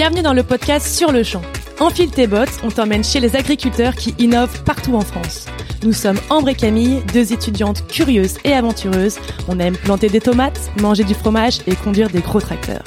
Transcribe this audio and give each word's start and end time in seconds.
Bienvenue 0.00 0.22
dans 0.22 0.32
le 0.32 0.42
podcast 0.42 0.86
Sur 0.86 1.12
le 1.12 1.22
champ. 1.22 1.42
Enfile 1.78 2.10
tes 2.10 2.26
bottes, 2.26 2.58
on 2.64 2.70
t'emmène 2.70 3.04
chez 3.04 3.20
les 3.20 3.36
agriculteurs 3.36 3.94
qui 3.94 4.14
innovent 4.18 4.62
partout 4.64 4.94
en 4.94 5.02
France. 5.02 5.44
Nous 5.82 5.92
sommes 5.92 6.18
Ambre 6.30 6.48
et 6.48 6.54
Camille, 6.54 7.02
deux 7.12 7.34
étudiantes 7.34 7.86
curieuses 7.86 8.38
et 8.44 8.54
aventureuses. 8.54 9.18
On 9.46 9.58
aime 9.58 9.76
planter 9.76 10.08
des 10.08 10.22
tomates, 10.22 10.70
manger 10.80 11.04
du 11.04 11.12
fromage 11.12 11.58
et 11.66 11.74
conduire 11.74 12.08
des 12.08 12.20
gros 12.20 12.40
tracteurs. 12.40 12.82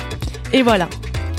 Et 0.54 0.64
voilà, 0.64 0.90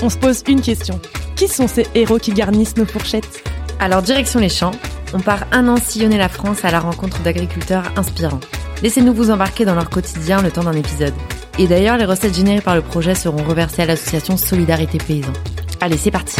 on 0.01 0.09
se 0.09 0.15
pose 0.15 0.43
une 0.47 0.61
question. 0.61 0.97
Qui 1.35 1.49
sont 1.49 1.67
ces 1.67 1.85
héros 1.93 2.19
qui 2.19 2.31
garnissent 2.31 2.77
nos 2.77 2.85
fourchettes? 2.85 3.43
Alors 3.77 4.01
direction 4.01 4.39
les 4.39 4.47
champs, 4.47 4.71
on 5.13 5.19
part 5.19 5.45
un 5.51 5.67
an 5.67 5.75
sillonner 5.75 6.17
la 6.17 6.29
France 6.29 6.63
à 6.63 6.71
la 6.71 6.79
rencontre 6.79 7.21
d'agriculteurs 7.21 7.91
inspirants. 7.97 8.39
Laissez-nous 8.81 9.13
vous 9.13 9.29
embarquer 9.29 9.65
dans 9.65 9.75
leur 9.75 9.89
quotidien 9.89 10.41
le 10.41 10.51
temps 10.51 10.63
d'un 10.63 10.71
épisode. 10.71 11.13
Et 11.59 11.67
d'ailleurs, 11.67 11.97
les 11.97 12.05
recettes 12.05 12.35
générées 12.35 12.61
par 12.61 12.75
le 12.75 12.81
projet 12.81 13.13
seront 13.13 13.43
reversées 13.43 13.81
à 13.81 13.85
l'association 13.85 14.37
Solidarité 14.37 14.99
Paysan. 14.99 15.33
Allez, 15.85 15.97
c'est 15.97 16.09
parti 16.09 16.35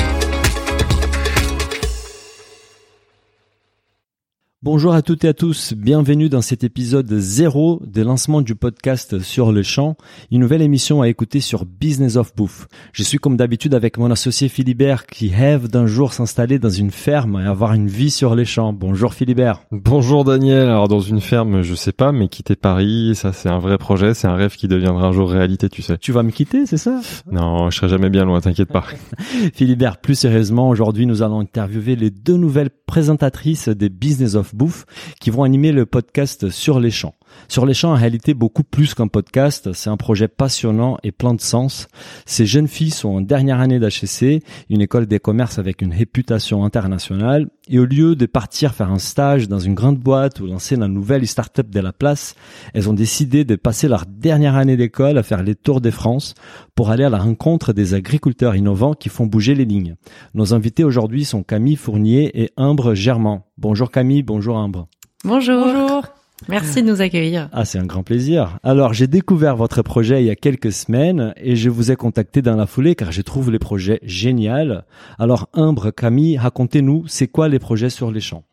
Bonjour 4.66 4.96
à 4.96 5.04
toutes 5.04 5.24
et 5.26 5.28
à 5.28 5.36
tous, 5.36 5.76
bienvenue 5.76 6.28
dans 6.28 6.42
cet 6.42 6.64
épisode 6.64 7.08
zéro 7.20 7.84
des 7.86 8.04
lancements 8.04 8.42
du 8.42 8.56
podcast 8.56 9.20
sur 9.20 9.52
le 9.52 9.62
champ, 9.62 9.96
une 10.32 10.40
nouvelle 10.42 10.64
émission 10.64 11.04
à 11.04 11.08
écouter 11.08 11.40
sur 11.40 11.66
Business 11.66 12.16
of 12.16 12.36
Bouffe. 12.36 12.68
Je 12.92 13.04
suis 13.04 13.20
comme 13.20 13.38
d'habitude 13.38 13.76
avec 13.76 14.00
mon 14.00 14.10
associé 14.10 14.50
Philibert 14.50 15.06
qui 15.06 15.30
rêve 15.30 15.68
d'un 15.68 15.86
jour 15.86 16.14
s'installer 16.14 16.58
dans 16.58 16.72
une 16.72 16.90
ferme 16.90 17.40
et 17.40 17.48
avoir 17.48 17.74
une 17.74 17.88
vie 17.88 18.10
sur 18.10 18.34
les 18.34 18.44
champs. 18.44 18.74
Bonjour 18.74 19.14
Philibert. 19.14 19.62
Bonjour 19.70 20.24
Daniel, 20.24 20.68
alors 20.68 20.88
dans 20.88 21.00
une 21.00 21.22
ferme 21.22 21.62
je 21.62 21.76
sais 21.76 21.92
pas 21.92 22.12
mais 22.12 22.28
quitter 22.28 22.56
Paris, 22.56 23.12
ça 23.14 23.34
c'est 23.34 23.50
un 23.50 23.60
vrai 23.60 23.78
projet, 23.78 24.16
c'est 24.16 24.28
un 24.28 24.36
rêve 24.36 24.56
qui 24.56 24.68
deviendra 24.68 25.10
un 25.10 25.12
jour 25.12 25.30
réalité 25.30 25.70
tu 25.70 25.84
sais. 25.84 26.00
Tu 26.00 26.12
vas 26.12 26.24
me 26.24 26.32
quitter 26.32 26.66
c'est 26.66 26.78
ça? 26.78 27.02
Non, 27.32 27.70
je 27.70 27.78
serai 27.78 27.90
jamais 27.90 28.10
bien 28.10 28.26
loin, 28.26 28.42
t'inquiète 28.42 28.72
pas. 28.72 28.86
Philibert, 29.54 29.98
plus 29.98 30.16
sérieusement, 30.16 30.70
aujourd'hui 30.70 31.06
nous 31.06 31.22
allons 31.22 31.42
interviewer 31.42 31.96
les 31.96 32.10
deux 32.10 32.38
nouvelles 32.38 32.72
présentatrices 32.88 33.70
des 33.70 33.90
Business 33.90 34.34
of 34.34 34.55
Bouffe 34.56 34.86
qui 35.20 35.30
vont 35.30 35.44
animer 35.44 35.72
le 35.72 35.86
podcast 35.86 36.50
Sur 36.50 36.80
les 36.80 36.92
champs. 36.92 37.16
Sur 37.48 37.66
les 37.66 37.74
champs, 37.74 37.92
en 37.92 37.96
réalité, 37.96 38.34
beaucoup 38.34 38.64
plus 38.64 38.94
qu'un 38.94 39.08
podcast, 39.08 39.74
c'est 39.74 39.90
un 39.90 39.98
projet 39.98 40.28
passionnant 40.28 40.98
et 41.04 41.12
plein 41.12 41.34
de 41.34 41.42
sens. 41.42 41.88
Ces 42.26 42.46
jeunes 42.46 42.68
filles 42.68 42.92
sont 42.92 43.10
en 43.10 43.22
dernière 43.22 43.60
année 43.60 43.80
d'HEC, 43.80 44.44
une 44.70 44.82
école 44.82 45.06
des 45.06 45.20
commerces 45.20 45.60
avec 45.60 45.82
une 45.82 45.94
réputation 45.94 46.64
internationale, 46.64 47.50
et 47.70 47.80
au 47.80 47.86
lieu 47.86 48.16
de 48.16 48.26
partir 48.26 48.74
faire 48.74 48.92
un 48.92 49.00
stage 49.00 49.48
dans 49.48 49.60
une 49.60 49.74
grande 49.74 49.98
boîte 49.98 50.40
ou 50.40 50.48
lancer 50.48 50.76
la 50.76 50.88
nouvelle 50.88 51.28
start-up 51.28 51.70
de 51.70 51.80
la 51.80 51.94
place, 51.94 52.36
elles 52.74 52.90
ont 52.90 52.94
décidé 52.94 53.44
de 53.44 53.56
passer 53.56 53.88
leur 53.88 54.06
dernière 54.06 54.56
année 54.56 54.78
d'école 54.78 55.18
à 55.18 55.24
faire 55.24 55.44
les 55.44 55.56
tours 55.56 55.82
des 55.82 55.92
France 55.92 56.34
pour 56.76 56.90
aller 56.90 57.04
à 57.04 57.10
la 57.10 57.20
rencontre 57.20 57.74
des 57.74 57.94
agriculteurs 57.94 58.56
innovants 58.56 58.94
qui 58.94 59.10
font 59.10 59.26
bouger 59.26 59.56
les 59.56 59.66
lignes. 59.66 59.96
Nos 60.34 60.54
invités 60.54 60.84
aujourd'hui 60.84 61.26
sont 61.26 61.44
Camille 61.44 61.76
Fournier 61.76 62.42
et 62.42 62.52
Imbre 62.58 62.94
Germain. 62.94 63.44
Bonjour 63.58 63.92
Camille, 63.92 64.24
bonjour 64.24 64.58
Imbre. 64.58 64.88
Bonjour. 65.24 65.66
Bonjour. 65.66 66.15
Merci 66.50 66.84
de 66.84 66.90
nous 66.90 67.02
accueillir. 67.02 67.50
Ah, 67.54 67.66
c'est 67.66 67.80
un 67.80 67.86
grand 67.86 68.04
plaisir. 68.04 68.60
Alors, 68.64 68.94
j'ai 68.94 69.08
découvert 69.08 69.56
votre 69.56 69.82
projet 69.82 70.22
il 70.22 70.28
y 70.28 70.30
a 70.30 70.36
quelques 70.36 70.72
semaines 70.72 71.34
et 71.38 71.56
je 71.56 71.70
vous 71.70 71.92
ai 71.92 71.96
contacté 71.96 72.42
dans 72.42 72.56
la 72.56 72.68
foulée 72.68 72.96
car 72.96 73.12
je 73.12 73.22
trouve 73.22 73.52
les 73.52 73.60
projets 73.60 74.00
géniaux. 74.04 74.82
Alors, 75.18 75.50
Imbre, 75.54 75.92
Camille, 75.92 76.38
racontez-nous, 76.38 77.06
c'est 77.08 77.28
quoi 77.28 77.48
les 77.48 77.60
projets 77.60 77.90
sur 77.90 78.12
les 78.12 78.22
champs? 78.22 78.44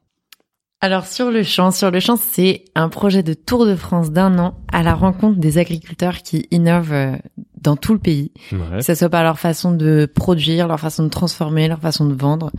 Alors 0.84 1.06
sur 1.06 1.30
le 1.30 1.44
champ, 1.44 1.70
sur 1.70 1.92
le 1.92 2.00
champ, 2.00 2.16
c'est 2.16 2.64
un 2.74 2.88
projet 2.88 3.22
de 3.22 3.34
Tour 3.34 3.66
de 3.66 3.76
France 3.76 4.10
d'un 4.10 4.36
an 4.40 4.58
à 4.72 4.82
la 4.82 4.94
rencontre 4.94 5.38
des 5.38 5.58
agriculteurs 5.58 6.18
qui 6.22 6.48
innovent 6.50 6.92
euh, 6.92 7.16
dans 7.62 7.76
tout 7.76 7.92
le 7.92 7.98
pays, 7.98 8.32
ouais. 8.52 8.78
que 8.78 8.82
ce 8.82 8.94
soit 8.94 9.08
par 9.08 9.22
leur 9.22 9.38
façon 9.38 9.72
de 9.72 10.06
produire, 10.12 10.66
leur 10.68 10.80
façon 10.80 11.04
de 11.04 11.08
transformer, 11.08 11.68
leur 11.68 11.80
façon 11.80 12.06
de 12.06 12.14
vendre. 12.14 12.50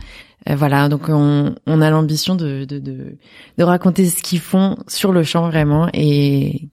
Euh, 0.48 0.56
voilà, 0.56 0.88
donc 0.88 1.08
on, 1.08 1.54
on 1.66 1.80
a 1.80 1.90
l'ambition 1.90 2.34
de, 2.34 2.64
de, 2.64 2.78
de, 2.78 3.18
de, 3.58 3.64
raconter 3.64 4.06
ce 4.06 4.22
qu'ils 4.22 4.40
font 4.40 4.76
sur 4.88 5.12
le 5.12 5.22
champ 5.22 5.48
vraiment 5.48 5.88
et 5.92 6.68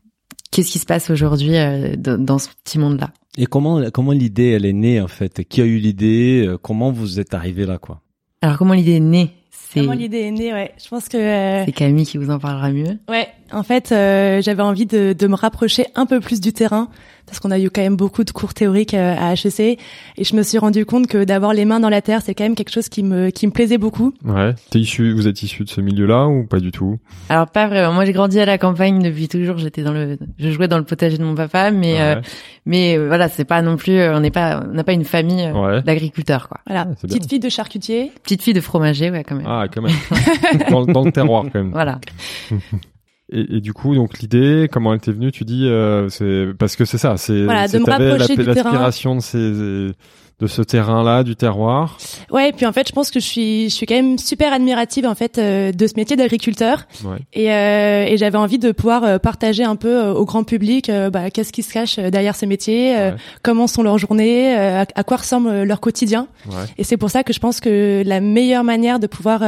qu'est-ce 0.51 0.72
qui 0.72 0.79
se 0.79 0.85
passe 0.85 1.09
aujourd'hui 1.09 1.57
euh, 1.57 1.95
dans 1.97 2.39
ce 2.39 2.50
petit 2.63 2.79
monde-là. 2.79 3.11
Et 3.38 3.45
comment 3.45 3.81
comment 3.91 4.11
l'idée 4.11 4.50
elle 4.51 4.66
est 4.66 4.73
née 4.73 5.00
en 5.00 5.07
fait? 5.07 5.44
Qui 5.47 5.61
a 5.61 5.66
eu 5.66 5.78
l'idée? 5.78 6.53
Comment 6.61 6.91
vous 6.91 7.19
êtes 7.19 7.34
arrivé 7.34 7.66
là 7.66 7.78
quoi? 7.78 8.01
Alors 8.41 8.57
comment 8.57 8.73
l'idée 8.73 8.95
est 8.95 9.00
née? 9.00 9.31
Comment 9.73 9.94
l'idée 9.94 10.19
est 10.19 10.31
née, 10.31 10.53
ouais. 10.53 10.73
Je 10.84 10.89
pense 10.89 11.07
que 11.07 11.17
euh... 11.17 11.66
c'est 11.66 11.72
Camille 11.72 12.05
qui 12.05 12.17
vous 12.17 12.29
en 12.29 12.39
parlera 12.39 12.72
mieux. 12.72 13.00
Ouais, 13.09 13.29
en 13.51 13.63
fait, 13.63 13.91
euh, 13.91 14.41
j'avais 14.41 14.63
envie 14.63 14.85
de, 14.85 15.13
de, 15.13 15.28
me 15.28 15.35
rapprocher 15.35 15.85
un 15.95 16.06
peu 16.06 16.19
plus 16.19 16.41
du 16.41 16.53
terrain 16.53 16.89
parce 17.25 17.39
qu'on 17.39 17.51
a 17.51 17.59
eu 17.59 17.69
quand 17.69 17.81
même 17.81 17.95
beaucoup 17.95 18.23
de 18.23 18.31
cours 18.31 18.53
théoriques 18.53 18.94
euh, 18.94 19.16
à 19.17 19.34
HEC 19.34 19.59
et 19.59 20.23
je 20.23 20.35
me 20.35 20.44
suis 20.44 20.57
rendu 20.57 20.85
compte 20.85 21.07
que 21.07 21.23
d'avoir 21.23 21.53
les 21.53 21.66
mains 21.66 21.79
dans 21.79 21.90
la 21.90 22.01
terre, 22.01 22.22
c'est 22.22 22.35
quand 22.35 22.44
même 22.44 22.56
quelque 22.56 22.72
chose 22.72 22.90
qui 22.90 23.03
me 23.03 23.29
qui 23.29 23.47
me 23.47 23.51
plaisait 23.51 23.78
beaucoup. 23.78 24.13
Ouais. 24.25 24.53
T'es 24.69 24.79
issu, 24.79 25.13
vous 25.13 25.28
êtes 25.28 25.41
issu 25.41 25.63
de 25.63 25.69
ce 25.69 25.81
milieu-là 25.81 26.28
ou 26.28 26.45
pas 26.45 26.59
du 26.59 26.72
tout? 26.72 27.00
Alors 27.29 27.47
pas 27.47 27.67
vraiment. 27.67 27.94
Moi, 27.94 28.06
j'ai 28.06 28.11
grandi 28.11 28.40
à 28.40 28.45
la 28.45 28.57
campagne 28.57 29.01
depuis 29.01 29.28
toujours. 29.28 29.57
J'étais 29.57 29.84
dans 29.84 29.94
le, 29.94 30.17
je 30.40 30.50
jouais 30.50 30.67
dans 30.67 30.78
le 30.78 30.84
potager 30.84 31.17
de 31.17 31.23
mon 31.23 31.35
papa, 31.35 31.72
mais 31.72 31.94
ouais. 31.94 32.01
euh, 32.01 32.22
mais 32.66 32.97
euh, 32.97 33.07
voilà, 33.07 33.29
c'est 33.29 33.45
pas 33.45 33.61
non 33.61 33.78
plus, 33.78 34.01
on 34.01 34.19
n'est 34.19 34.31
pas, 34.31 34.63
on 34.69 34.73
n'a 34.73 34.84
pas 34.84 34.94
une 34.94 35.06
famille 35.06 35.50
ouais. 35.51 35.81
d'agriculteurs 35.84 36.50
quoi. 36.50 36.59
Voilà. 36.67 36.88
Ah, 36.90 36.95
Petite 37.01 37.29
fille 37.29 37.40
de 37.40 37.50
charcutier. 37.50 38.11
Petite 38.23 38.41
fille 38.41 38.53
de 38.53 38.61
fromager, 38.61 39.09
ouais 39.09 39.23
quand 39.23 39.35
même. 39.35 39.47
Ah 39.47 39.66
quand 39.73 39.81
même. 39.81 39.94
dans, 40.69 40.85
dans 40.85 41.06
le 41.06 41.11
terroir 41.11 41.45
quand 41.51 41.59
même. 41.59 41.72
Voilà. 41.81 42.00
Et, 43.31 43.57
et, 43.57 43.61
du 43.61 43.73
coup, 43.73 43.95
donc 43.95 44.19
l'idée, 44.19 44.67
comment 44.71 44.93
elle 44.93 44.99
t'est 44.99 45.11
venue 45.11 45.31
Tu 45.31 45.45
dis, 45.45 45.67
euh, 45.67 46.09
c'est 46.09 46.47
parce 46.57 46.75
que 46.75 46.85
c'est 46.85 46.97
ça, 46.97 47.15
c'est 47.17 47.43
voilà, 47.43 47.67
de 47.67 47.77
me 47.79 47.85
rapprocher 47.85 48.35
du 48.35 48.43
l'aspiration 48.43 49.15
de 49.15 49.21
ces 49.21 49.91
de 50.41 50.47
ce 50.47 50.63
terrain-là, 50.63 51.23
du 51.23 51.35
terroir. 51.35 51.99
Ouais, 52.31 52.49
et 52.49 52.51
puis 52.51 52.65
en 52.65 52.71
fait, 52.73 52.87
je 52.87 52.93
pense 52.93 53.11
que 53.11 53.19
je 53.19 53.25
suis, 53.25 53.65
je 53.69 53.75
suis 53.75 53.85
quand 53.85 53.93
même 53.93 54.17
super 54.17 54.51
admirative 54.53 55.05
en 55.05 55.13
fait 55.13 55.37
euh, 55.37 55.71
de 55.71 55.85
ce 55.85 55.93
métier 55.95 56.15
d'agriculteur. 56.15 56.87
Ouais. 57.05 57.19
Et, 57.33 57.51
euh, 57.53 58.05
et 58.07 58.17
j'avais 58.17 58.39
envie 58.39 58.57
de 58.57 58.71
pouvoir 58.71 59.03
euh, 59.03 59.17
partager 59.19 59.63
un 59.63 59.75
peu 59.75 59.95
euh, 60.05 60.13
au 60.13 60.25
grand 60.25 60.43
public, 60.43 60.91
bah, 61.13 61.29
qu'est-ce 61.29 61.53
qui 61.53 61.61
se 61.61 61.71
cache 61.71 61.99
derrière 61.99 62.35
ce 62.35 62.47
métier, 62.47 62.91
Ouais. 62.91 63.13
comment 63.43 63.67
sont 63.67 63.83
leurs 63.83 63.99
journées, 63.99 64.55
à, 64.55 64.85
à 64.95 65.03
quoi 65.03 65.17
ressemble 65.17 65.61
leur 65.63 65.79
quotidien. 65.79 66.27
Ouais. 66.47 66.55
Et 66.79 66.83
c'est 66.83 66.97
pour 66.97 67.11
ça 67.11 67.23
que 67.23 67.33
je 67.33 67.39
pense 67.39 67.59
que 67.59 68.01
la 68.03 68.19
meilleure 68.19 68.63
manière 68.63 68.99
de 68.99 69.05
pouvoir 69.05 69.43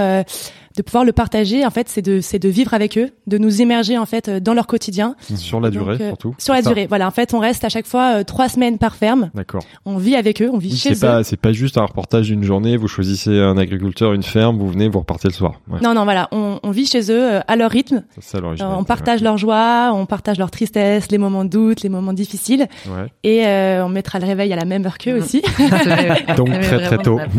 de 0.75 0.81
pouvoir 0.81 1.05
le 1.05 1.11
partager 1.11 1.65
en 1.65 1.69
fait 1.69 1.87
c'est 1.89 2.01
de 2.01 2.19
c'est 2.21 2.39
de 2.39 2.49
vivre 2.49 2.73
avec 2.73 2.97
eux 2.97 3.09
de 3.27 3.37
nous 3.37 3.61
immerger 3.61 3.97
en 3.97 4.05
fait 4.05 4.29
dans 4.29 4.53
leur 4.53 4.67
quotidien 4.67 5.15
Sur 5.35 5.59
la 5.59 5.69
durée 5.69 5.93
Donc, 5.93 6.01
euh, 6.01 6.07
surtout. 6.09 6.35
sur 6.37 6.53
la 6.53 6.61
ça 6.61 6.69
durée 6.69 6.87
voilà 6.87 7.07
en 7.07 7.11
fait 7.11 7.33
on 7.33 7.39
reste 7.39 7.63
à 7.63 7.69
chaque 7.69 7.85
fois 7.85 8.19
euh, 8.19 8.23
trois 8.23 8.49
semaines 8.49 8.77
par 8.77 8.95
ferme 8.95 9.29
D'accord. 9.35 9.63
on 9.85 9.97
vit 9.97 10.15
avec 10.15 10.41
eux 10.41 10.49
on 10.51 10.57
vit 10.57 10.71
Oui, 10.71 10.77
chez 10.77 10.95
c'est 10.95 11.05
eux 11.05 11.09
pas 11.09 11.23
c'est 11.23 11.37
pas 11.37 11.51
juste 11.53 11.77
un 11.77 11.85
reportage 11.85 12.27
d'une 12.27 12.43
journée. 12.43 12.77
Vous 12.77 12.87
choisissez 12.87 13.39
un 13.39 13.57
agriculteur, 13.57 14.13
une 14.13 14.23
ferme, 14.23 14.57
vous 14.57 14.67
venez, 14.69 14.87
vous 14.89 14.99
repartez 14.99 15.27
le 15.27 15.33
soir. 15.33 15.61
Ouais. 15.69 15.79
non 15.81 15.93
non 15.93 16.03
voilà 16.05 16.27
on, 16.31 16.59
on 16.63 16.71
vit 16.71 16.85
chez 16.85 17.11
eux 17.11 17.33
euh, 17.35 17.39
à 17.47 17.55
leur 17.55 17.69
rythme 17.71 18.03
C'est 18.15 18.23
ça 18.23 18.37
Euh, 18.39 18.55
on 18.77 18.83
partage 18.83 19.21
leur 19.21 19.37
joie 19.37 19.91
on 19.93 20.05
partage 20.05 20.37
leur 20.39 20.49
tristesse 20.51 21.11
les 21.11 21.17
moments 21.17 21.45
de 21.45 21.49
doute 21.49 21.81
les 21.83 21.89
moments 21.89 22.13
difficiles 22.13 22.67
Ouais. 22.87 22.93
Ouais. 23.03 23.07
et 23.23 23.45
euh, 23.47 23.85
on 23.85 23.89
mettra 23.89 24.19
le 24.19 24.25
réveil 24.25 24.51
à 24.53 24.55
la 24.55 24.65
même 24.65 24.85
heure 24.85 24.97
qu'eux 24.97 25.13
Mhm. 25.17 25.21
aussi 25.23 25.41
Donc 26.37 26.49
très 26.61 26.81
très 26.83 26.97
tôt. 26.97 27.19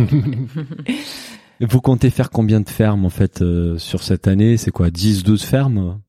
Vous 1.65 1.81
comptez 1.81 2.11
faire 2.11 2.31
combien 2.31 2.61
de 2.61 2.69
fermes 2.69 3.05
en 3.05 3.11
fait 3.11 3.43
euh, 3.43 3.79
sur 3.79 4.03
cette 4.03 4.29
année? 4.29 4.57
C'est 4.57 4.71
quoi 4.71 4.91
10, 4.91 5.23
12 5.23 5.43
fermes? 5.43 6.01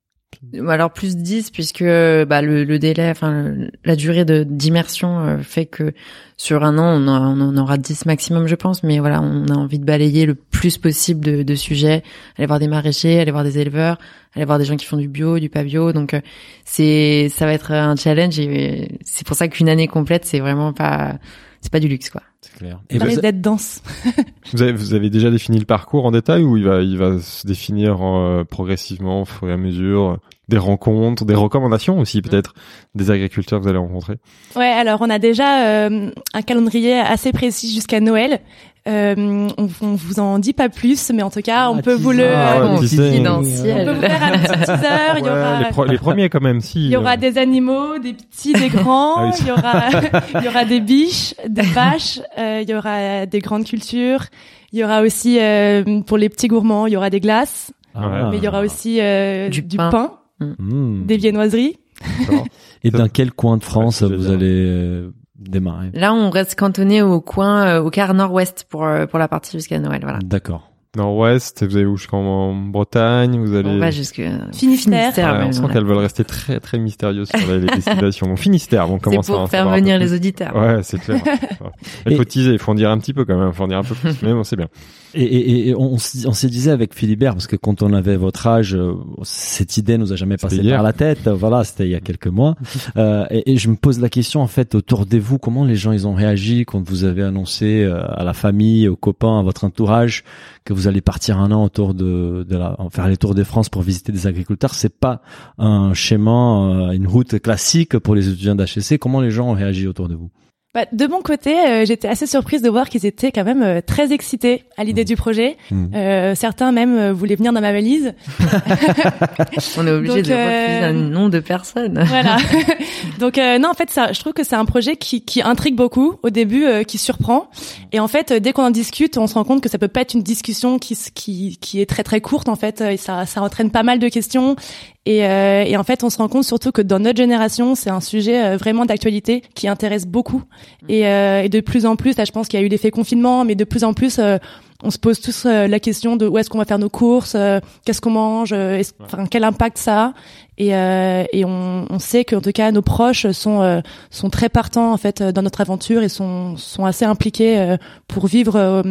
Alors 0.68 0.92
plus 0.92 1.16
10 1.16 1.50
puisque 1.50 1.84
bah, 1.84 2.42
le, 2.42 2.64
le 2.64 2.80
délai, 2.80 3.10
enfin 3.10 3.54
la 3.84 3.96
durée 3.96 4.26
de 4.26 4.44
d'immersion 4.44 5.20
euh, 5.20 5.38
fait 5.40 5.66
que 5.66 5.94
sur 6.38 6.64
un 6.64 6.78
an 6.78 7.02
on, 7.02 7.08
on 7.08 7.42
en 7.42 7.58
aura 7.58 7.78
10 7.78 8.06
maximum 8.06 8.48
je 8.48 8.56
pense, 8.56 8.84
mais 8.84 9.00
voilà 9.00 9.22
on 9.22 9.48
a 9.48 9.54
envie 9.54 9.80
de 9.80 9.86
balayer 9.86 10.26
le 10.26 10.36
plus 10.36 10.78
possible 10.78 11.24
de, 11.24 11.44
de 11.44 11.56
sujets, 11.56 12.04
aller 12.38 12.48
voir 12.48 12.60
des 12.60 12.68
maraîchers, 12.68 13.20
aller 13.20 13.32
voir 13.32 13.44
des 13.44 13.60
éleveurs, 13.60 13.98
aller 14.36 14.46
voir 14.46 14.60
des 14.60 14.66
gens 14.66 14.76
qui 14.76 14.86
font 14.86 14.98
du 14.98 15.08
bio, 15.08 15.40
du 15.40 15.50
pas 15.50 15.64
bio, 15.64 15.94
donc 15.94 16.14
euh, 16.14 16.22
c'est 16.66 17.30
ça 17.30 17.46
va 17.46 17.54
être 17.54 17.72
un 17.72 17.96
challenge 17.96 18.38
et 18.40 19.00
c'est 19.04 19.26
pour 19.26 19.35
ça 19.35 19.47
qu'une 19.47 19.70
année 19.70 19.88
complète 19.88 20.26
c'est 20.26 20.40
vraiment 20.40 20.74
pas 20.74 21.18
c'est 21.66 21.72
pas 21.72 21.79
du 21.79 21.88
luxe 21.88 22.12
quoi. 22.12 22.22
C'est 22.41 22.53
clair. 22.53 22.79
ça 22.91 23.03
risque 23.03 23.22
d'être 23.22 23.41
dense 23.41 23.82
Vous 24.53 24.62
avez, 24.62 24.72
vous 24.72 24.94
avez 24.94 25.09
déjà 25.09 25.32
défini 25.32 25.58
le 25.58 25.66
parcours 25.66 26.06
en 26.06 26.12
détail 26.12 26.44
ou 26.44 26.58
il 26.58 26.64
va, 26.64 26.84
il 26.84 26.96
va 26.96 27.20
se 27.20 27.47
définir 27.47 27.97
euh, 28.03 28.44
progressivement 28.44 29.23
au 29.23 29.26
fur 29.26 29.50
et 29.50 29.53
à 29.53 29.58
mesure? 29.58 30.20
Des 30.47 30.58
rencontres, 30.58 31.26
des 31.26 31.36
recommandations 31.36 32.00
aussi 32.00 32.22
peut-être 32.22 32.53
des 32.94 33.09
agriculteurs 33.12 33.59
que 33.59 33.64
vous 33.64 33.70
allez 33.70 33.80
rencontrer. 33.80 34.16
Ouais, 34.56 34.68
alors 34.72 35.00
on 35.02 35.09
a 35.09 35.20
déjà 35.20 35.66
euh, 35.68 36.12
un 36.34 36.42
calendrier 36.42 37.00
assez 37.00 37.32
précis 37.32 37.74
jusqu'à 37.74 38.00
Noël. 38.00 38.40
Euh, 38.88 39.16
on, 39.58 39.68
on 39.82 39.96
vous 39.96 40.20
en 40.20 40.38
dit 40.38 40.53
pas 40.53 40.70
plus, 40.70 41.12
mais 41.12 41.24
en 41.24 41.32
tout 41.32 41.42
cas, 41.42 41.72
on 41.72 41.78
Ah, 41.80 41.82
peut 41.82 41.96
vous 41.96 42.12
le, 42.12 42.28
Ah 42.36 42.58
on 42.62 42.78
peut 42.80 42.86
faire 42.86 43.24
un 43.24 43.32
petit 43.32 43.56
teaser. 43.56 45.18
Il 45.18 45.26
y 45.26 45.30
aura, 45.30 45.59
les, 45.59 45.70
pro- 45.72 45.86
les 45.86 45.97
premiers 45.97 46.30
quand 46.30 46.42
même 46.42 46.62
si. 46.62 46.86
il 46.86 46.91
y 46.91 46.96
aura 46.96 47.14
euh, 47.14 47.18
des 47.18 47.40
animaux, 47.40 47.98
des 47.98 48.14
petits, 48.14 48.53
des 48.53 48.70
grands. 48.70 49.16
Ah 49.18 49.32
oui. 49.34 49.40
Il 49.41 49.48
y 49.48 49.52
aura, 49.52 49.74
il 50.40 50.46
y 50.46 50.48
aura 50.48 50.66
des 50.66 50.82
biches, 50.82 51.34
des 51.50 51.64
vaches. 51.64 52.20
euh, 52.38 52.59
il 52.62 52.70
y 52.70 52.76
aura 52.76 53.26
des 53.26 53.40
grandes 53.40 53.64
cultures. 53.66 54.26
Il 54.72 54.78
y 54.80 54.84
aura 54.84 55.02
aussi 55.02 55.40
euh, 55.40 56.02
pour 56.02 56.18
les 56.20 56.30
petits 56.30 56.48
gourmands, 56.48 56.86
il 56.86 56.94
y 56.94 56.98
aura 56.98 57.09
des 57.09 57.20
glaces, 57.22 57.72
Ah. 57.96 58.28
mais 58.30 58.38
il 58.38 58.44
y 58.44 58.48
aura 58.48 58.59
aussi 58.62 59.00
euh, 59.02 59.50
Du 59.50 59.64
du, 59.64 59.78
pain. 59.78 59.90
pain, 59.90 60.12
Hmm. 60.40 61.05
des 61.05 61.17
viennoiseries. 61.17 61.78
d'accord. 62.20 62.46
Et 62.84 62.91
dans 62.91 63.08
quel 63.08 63.32
coin 63.32 63.58
de 63.58 63.64
France 63.64 64.02
Ouais, 64.02 64.16
vous 64.16 64.29
allez 64.29 64.66
euh, 64.67 65.11
démarrer? 65.35 65.91
Là, 65.93 66.14
on 66.14 66.29
reste 66.29 66.55
cantonné 66.55 67.02
au 67.02 67.22
coin, 67.22 67.66
euh, 67.66 67.82
au 67.82 67.90
quart 67.90 68.14
nord-ouest 68.14 68.66
pour 68.70 68.85
euh, 68.85 69.05
pour 69.05 69.20
la 69.20 69.28
partie 69.28 69.52
jusqu'à 69.53 69.79
Noël. 69.79 70.02
Voilà. 70.03 70.20
D'accord. 70.23 70.72
Nord-Ouest, 70.96 71.66
vous 71.66 71.76
allez 71.78 71.86
où? 71.86 71.97
Jusqu'en 71.97 72.53
Bretagne, 72.53 73.38
vous 73.40 73.56
allez. 73.56 73.70
On 73.70 73.78
va 73.80 73.92
jusque 73.92 74.22
Finistère. 74.53 75.14
Ouais, 75.16 75.40
mais 75.40 75.46
on 75.46 75.52
sent 75.52 75.64
qu'elles 75.74 75.86
veulent 75.86 75.97
rester 75.97 76.24
très 76.24 76.59
très 76.59 76.78
mystérieuses 76.80 77.30
sur 77.30 77.47
les, 77.52 77.59
les 77.59 77.68
destinations. 77.76 78.28
Bon, 78.28 78.36
Finistère, 78.36 78.90
on 78.90 78.96
C'est 78.96 79.02
commence 79.03 79.30
à 79.30 79.34
en 79.34 79.40
pour 79.42 79.50
faire 79.50 79.70
venir 79.70 79.97
les 79.97 80.14
auditeurs. 80.14 80.56
Ouais, 80.56 80.80
c'est 80.84 81.00
clair. 81.00 81.22
Il 82.06 82.14
Et- 82.14 82.16
faut 82.16 82.24
teaser, 82.24 82.53
il 82.53 82.59
faut 82.59 82.72
en 82.72 82.76
dire 82.76 82.90
un 82.90 82.97
petit 82.97 83.14
peu 83.14 83.26
quand 83.26 83.38
même, 83.38 83.50
il 83.50 83.53
faut 83.56 83.64
en 83.64 83.68
dire 83.68 83.78
un 83.80 83.84
peu 83.84 83.96
plus. 83.96 84.16
Mais 84.24 84.34
bon, 84.34 84.44
c'est 84.44 84.56
bien. 84.56 84.68
Et, 85.14 85.24
et, 85.24 85.70
et 85.70 85.76
on, 85.76 85.94
on 85.94 85.97
s'est 85.97 86.47
disait 86.50 86.72
avec 86.72 86.94
Philibert, 86.94 87.34
parce 87.34 87.48
que 87.48 87.56
quand 87.56 87.82
on 87.82 87.94
avait 87.94 88.18
votre 88.18 88.48
âge, 88.48 88.76
euh, 88.76 88.94
cette 89.24 89.78
idée 89.78 89.98
nous 89.98 90.12
a 90.12 90.16
jamais 90.16 90.36
passé 90.38 90.58
hier. 90.58 90.76
par 90.76 90.84
la 90.84 90.94
tête. 90.94 91.28
Voilà, 91.30 91.64
c'était 91.64 91.86
il 91.86 91.91
y 91.91 91.96
a 91.96 92.02
quelques 92.02 92.28
mois. 92.28 92.56
Euh, 92.98 93.26
et, 93.32 93.53
et 93.53 93.58
je 93.58 93.70
me 93.70 93.76
pose 93.76 94.00
la 94.00 94.09
question 94.09 94.41
en 94.41 94.48
fait 94.48 94.76
autour 94.76 95.06
de 95.06 95.18
vous, 95.18 95.38
comment 95.38 95.64
les 95.64 95.76
gens 95.76 95.91
ils 95.94 96.06
ont 96.08 96.14
réagi 96.14 96.66
quand 96.66 96.88
vous 96.88 97.06
avez 97.06 97.24
annoncé 97.24 97.84
euh, 97.84 98.03
à 98.09 98.24
la 98.26 98.34
famille, 98.34 98.88
aux 98.90 98.96
copains, 98.98 99.40
à 99.40 99.44
votre 99.44 99.64
entourage 99.64 100.24
que 100.66 100.74
vous 100.74 100.84
allez 100.87 101.02
partir 101.02 101.40
un 101.40 101.52
an 101.52 101.64
autour 101.64 101.93
de, 101.93 102.46
la, 102.49 102.78
faire 102.91 103.08
les 103.08 103.17
tours 103.17 103.35
de 103.35 103.43
France 103.43 103.70
pour 103.70 103.82
visiter 103.82 104.11
des 104.11 104.28
agriculteurs. 104.28 104.73
C'est 104.73 104.97
pas 104.97 105.22
un 105.58 105.93
schéma, 105.93 106.90
euh, 106.90 106.91
une 106.91 107.08
route 107.08 107.40
classique 107.40 107.97
pour 107.99 108.16
les 108.16 108.29
étudiants 108.29 108.55
d'HEC. 108.55 108.99
Comment 108.99 109.22
les 109.22 109.32
gens 109.32 109.49
ont 109.49 109.53
réagi 109.53 109.87
autour 109.87 110.08
de 110.08 110.16
vous? 110.16 110.29
Bah, 110.76 110.84
de 110.92 111.08
mon 111.08 111.22
côté, 111.22 111.58
euh, 111.58 111.86
j'étais 111.86 112.10
assez 112.10 112.28
surprise 112.28 112.62
de 112.62 112.70
voir 112.70 112.90
qu'ils 112.90 113.06
étaient 113.06 113.32
quand 113.32 113.46
même 113.46 113.64
euh, 113.64 113.80
très 113.80 114.12
excités 114.12 114.66
à 114.76 114.84
l'idée 114.84 115.06
du 115.06 115.16
projet. 115.16 115.56
Mhm. 115.72 115.92
Euh, 115.96 116.36
certains 116.36 116.74
même 116.74 116.98
euh, 116.98 117.14
voulaient 117.14 117.38
venir 117.38 117.54
dans 117.54 117.62
ma 117.62 117.72
valise. 117.72 118.14
On 119.78 119.88
est 119.88 119.92
obligé 119.92 120.16
Donc, 120.16 120.26
de 120.26 120.34
euh, 120.34 120.66
refuser 120.66 120.84
un 120.84 120.92
nombre 120.92 121.30
de 121.30 121.40
personnes. 121.40 122.04
Voilà. 122.06 122.36
Donc 123.20 123.38
euh, 123.38 123.58
non, 123.58 123.70
en 123.70 123.74
fait, 123.74 123.90
ça, 123.90 124.12
je 124.12 124.20
trouve 124.20 124.34
que 124.34 124.44
c'est 124.44 124.58
un 124.58 124.66
projet 124.66 124.98
qui, 124.98 125.24
qui 125.24 125.42
intrigue 125.42 125.76
beaucoup 125.76 126.16
au 126.24 126.30
début, 126.30 126.66
euh, 126.66 126.84
qui 126.84 126.98
surprend. 126.98 127.48
Et 127.94 128.02
en 128.02 128.10
fait, 128.10 128.32
euh, 128.32 128.40
dès 128.42 128.52
qu'on 128.52 128.66
en 128.66 128.72
discute, 128.72 129.18
on 129.18 129.28
se 129.28 129.36
rend 129.36 129.46
compte 129.46 129.62
que 129.62 129.70
ça 129.70 129.78
peut 129.78 129.88
pas 129.88 130.02
être 130.02 130.14
une 130.14 130.24
discussion 130.24 130.78
qui 130.78 130.98
qui, 131.14 131.58
qui 131.62 131.80
est 131.80 131.86
très 131.86 132.04
très 132.04 132.20
courte 132.20 132.50
en 132.50 132.58
fait. 132.58 132.82
Et 132.82 132.98
ça 132.98 133.26
ça 133.26 133.42
entraîne 133.42 133.72
pas 133.72 133.84
mal 133.84 134.00
de 134.00 134.10
questions. 134.10 134.58
Et, 135.06 135.26
euh, 135.26 135.64
et 135.66 135.78
en 135.78 135.84
fait, 135.84 136.04
on 136.04 136.10
se 136.10 136.18
rend 136.18 136.28
compte 136.28 136.44
surtout 136.44 136.72
que 136.72 136.82
dans 136.82 137.00
notre 137.00 137.18
génération, 137.18 137.76
c'est 137.76 137.92
un 137.92 138.02
sujet 138.02 138.44
euh, 138.44 138.58
vraiment 138.58 138.86
d'actualité 138.86 139.44
qui 139.54 139.68
intéresse 139.68 140.08
beaucoup. 140.08 140.42
Et, 140.90 141.08
euh, 141.08 141.44
et 141.44 141.50
de 141.50 141.59
plus 141.59 141.85
en 141.85 141.96
plus, 141.96 142.17
là, 142.17 142.26
je 142.26 142.32
pense 142.32 142.47
qu'il 142.47 142.59
y 142.59 142.64
a 142.64 142.66
eu 142.66 142.70
l'effet 142.70 142.91
confinement, 142.91 143.46
mais 143.46 143.56
de 143.56 143.64
plus 143.64 143.84
en 143.84 143.94
plus, 143.94 144.20
euh, 144.20 144.38
on 144.84 144.91
se 144.91 145.00
pose 145.00 145.20
tous 145.20 145.46
euh, 145.46 145.67
la 145.67 145.79
question 145.79 146.16
de 146.16 146.28
où 146.28 146.38
est-ce 146.38 146.50
qu'on 146.50 146.58
va 146.58 146.66
faire 146.66 146.79
nos 146.79 146.90
courses, 146.90 147.34
euh, 147.35 147.59
qu'est-ce 147.85 148.02
qu'on 148.02 148.12
mange, 148.12 148.52
euh, 148.53 148.82
enfin 149.02 149.26
quel 149.26 149.44
impact 149.44 149.78
ça 149.78 150.06
a. 150.08 150.14
Et, 150.58 150.76
euh, 150.76 151.23
et 151.34 151.44
on, 151.46 151.85
on 151.90 152.00
sait 152.00 152.23
qu'en 152.23 152.41
tout 152.41 152.52
cas 152.52 152.72
nos 152.72 152.82
proches 152.82 153.29
sont 153.32 153.62
euh, 153.62 153.82
sont 154.09 154.29
très 154.29 154.47
partants 154.47 154.94
en 154.94 154.97
fait 154.97 155.22
dans 155.22 155.41
notre 155.41 155.62
aventure 155.62 156.03
et 156.03 156.09
sont 156.09 156.56
sont 156.58 156.85
assez 156.85 157.03
impliqués 157.03 157.58
euh, 157.58 157.78
pour 158.08 158.28
vivre, 158.28 158.56
euh, 158.56 158.84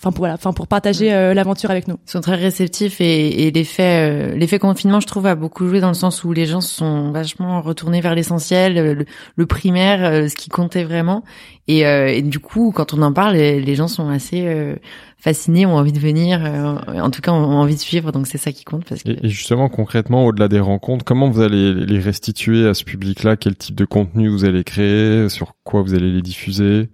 enfin 0.00 0.12
pour 0.12 0.22
voilà, 0.22 0.34
enfin 0.34 0.54
pour 0.54 0.66
partager 0.66 1.12
euh, 1.12 1.34
l'aventure 1.34 1.70
avec 1.70 1.86
nous. 1.86 1.96
Ils 2.06 2.10
sont 2.10 2.22
très 2.22 2.36
réceptifs 2.36 3.00
et, 3.02 3.46
et 3.46 3.50
l'effet 3.50 4.32
euh, 4.32 4.36
l'effet 4.36 4.58
confinement, 4.58 4.98
je 4.98 5.06
trouve, 5.06 5.26
a 5.26 5.34
beaucoup 5.34 5.68
joué 5.68 5.80
dans 5.80 5.88
le 5.88 5.94
sens 5.94 6.24
où 6.24 6.32
les 6.32 6.46
gens 6.46 6.62
sont 6.62 7.10
vachement 7.12 7.60
retournés 7.60 8.00
vers 8.00 8.14
l'essentiel, 8.14 8.78
euh, 8.78 8.94
le, 8.94 9.04
le 9.36 9.46
primaire, 9.46 10.02
euh, 10.02 10.28
ce 10.28 10.36
qui 10.36 10.48
comptait 10.48 10.84
vraiment. 10.84 11.22
Et, 11.68 11.86
euh, 11.86 12.08
et 12.08 12.22
du 12.22 12.40
coup, 12.40 12.72
quand 12.74 12.94
on 12.94 13.02
en 13.02 13.12
parle, 13.12 13.34
les, 13.34 13.60
les 13.60 13.74
gens 13.76 13.86
sont 13.86 14.08
assez 14.08 14.46
euh, 14.46 14.74
fascinés, 15.18 15.66
ont 15.66 15.76
envie 15.76 15.92
de 15.92 16.00
venir, 16.00 16.40
euh, 16.42 17.00
en 17.00 17.10
tout 17.10 17.20
cas, 17.20 17.30
ont 17.30 17.58
envie 17.58 17.74
de 17.76 17.80
suivre. 17.80 18.10
Donc 18.10 18.26
c'est 18.26 18.38
ça 18.38 18.50
qui 18.52 18.64
compte 18.64 18.86
parce 18.86 19.02
que 19.02 19.10
Et, 19.10 19.26
et 19.26 19.28
justement, 19.28 19.68
concrètement, 19.68 20.24
au-delà 20.24 20.48
des 20.48 20.60
rencontres, 20.60 21.04
comment 21.04 21.28
vous 21.28 21.42
allez 21.42 21.74
les 21.74 22.00
restituer 22.00 22.66
à 22.66 22.74
ce 22.74 22.84
public-là? 22.84 23.36
Quel 23.36 23.54
type 23.54 23.76
de 23.76 23.84
contenu 23.84 24.28
vous 24.28 24.44
allez 24.46 24.64
créer? 24.64 25.28
Sur 25.28 25.52
quoi 25.62 25.82
vous 25.82 25.94
allez 25.94 26.10
les 26.10 26.22
diffuser? 26.22 26.88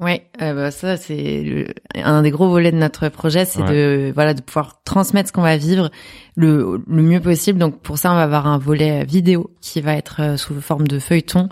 Ouais, 0.00 0.26
euh, 0.40 0.54
bah, 0.54 0.70
ça 0.70 0.96
c'est 0.96 1.42
le- 1.42 1.66
un 1.96 2.22
des 2.22 2.30
gros 2.30 2.48
volets 2.48 2.70
de 2.70 2.76
notre 2.76 3.08
projet, 3.08 3.44
c'est 3.44 3.60
de 3.72 4.12
voilà 4.14 4.32
de 4.32 4.40
pouvoir 4.42 4.80
transmettre 4.84 5.28
ce 5.28 5.32
qu'on 5.32 5.42
va 5.42 5.56
vivre 5.56 5.90
le, 6.36 6.80
le 6.86 7.02
mieux 7.02 7.20
possible. 7.20 7.58
Donc 7.58 7.80
pour 7.80 7.98
ça, 7.98 8.12
on 8.12 8.14
va 8.14 8.22
avoir 8.22 8.46
un 8.46 8.58
volet 8.58 9.04
vidéo 9.04 9.50
qui 9.60 9.80
va 9.80 9.94
être 9.96 10.20
euh, 10.20 10.36
sous 10.36 10.60
forme 10.60 10.86
de 10.86 10.98
feuilleton. 11.00 11.48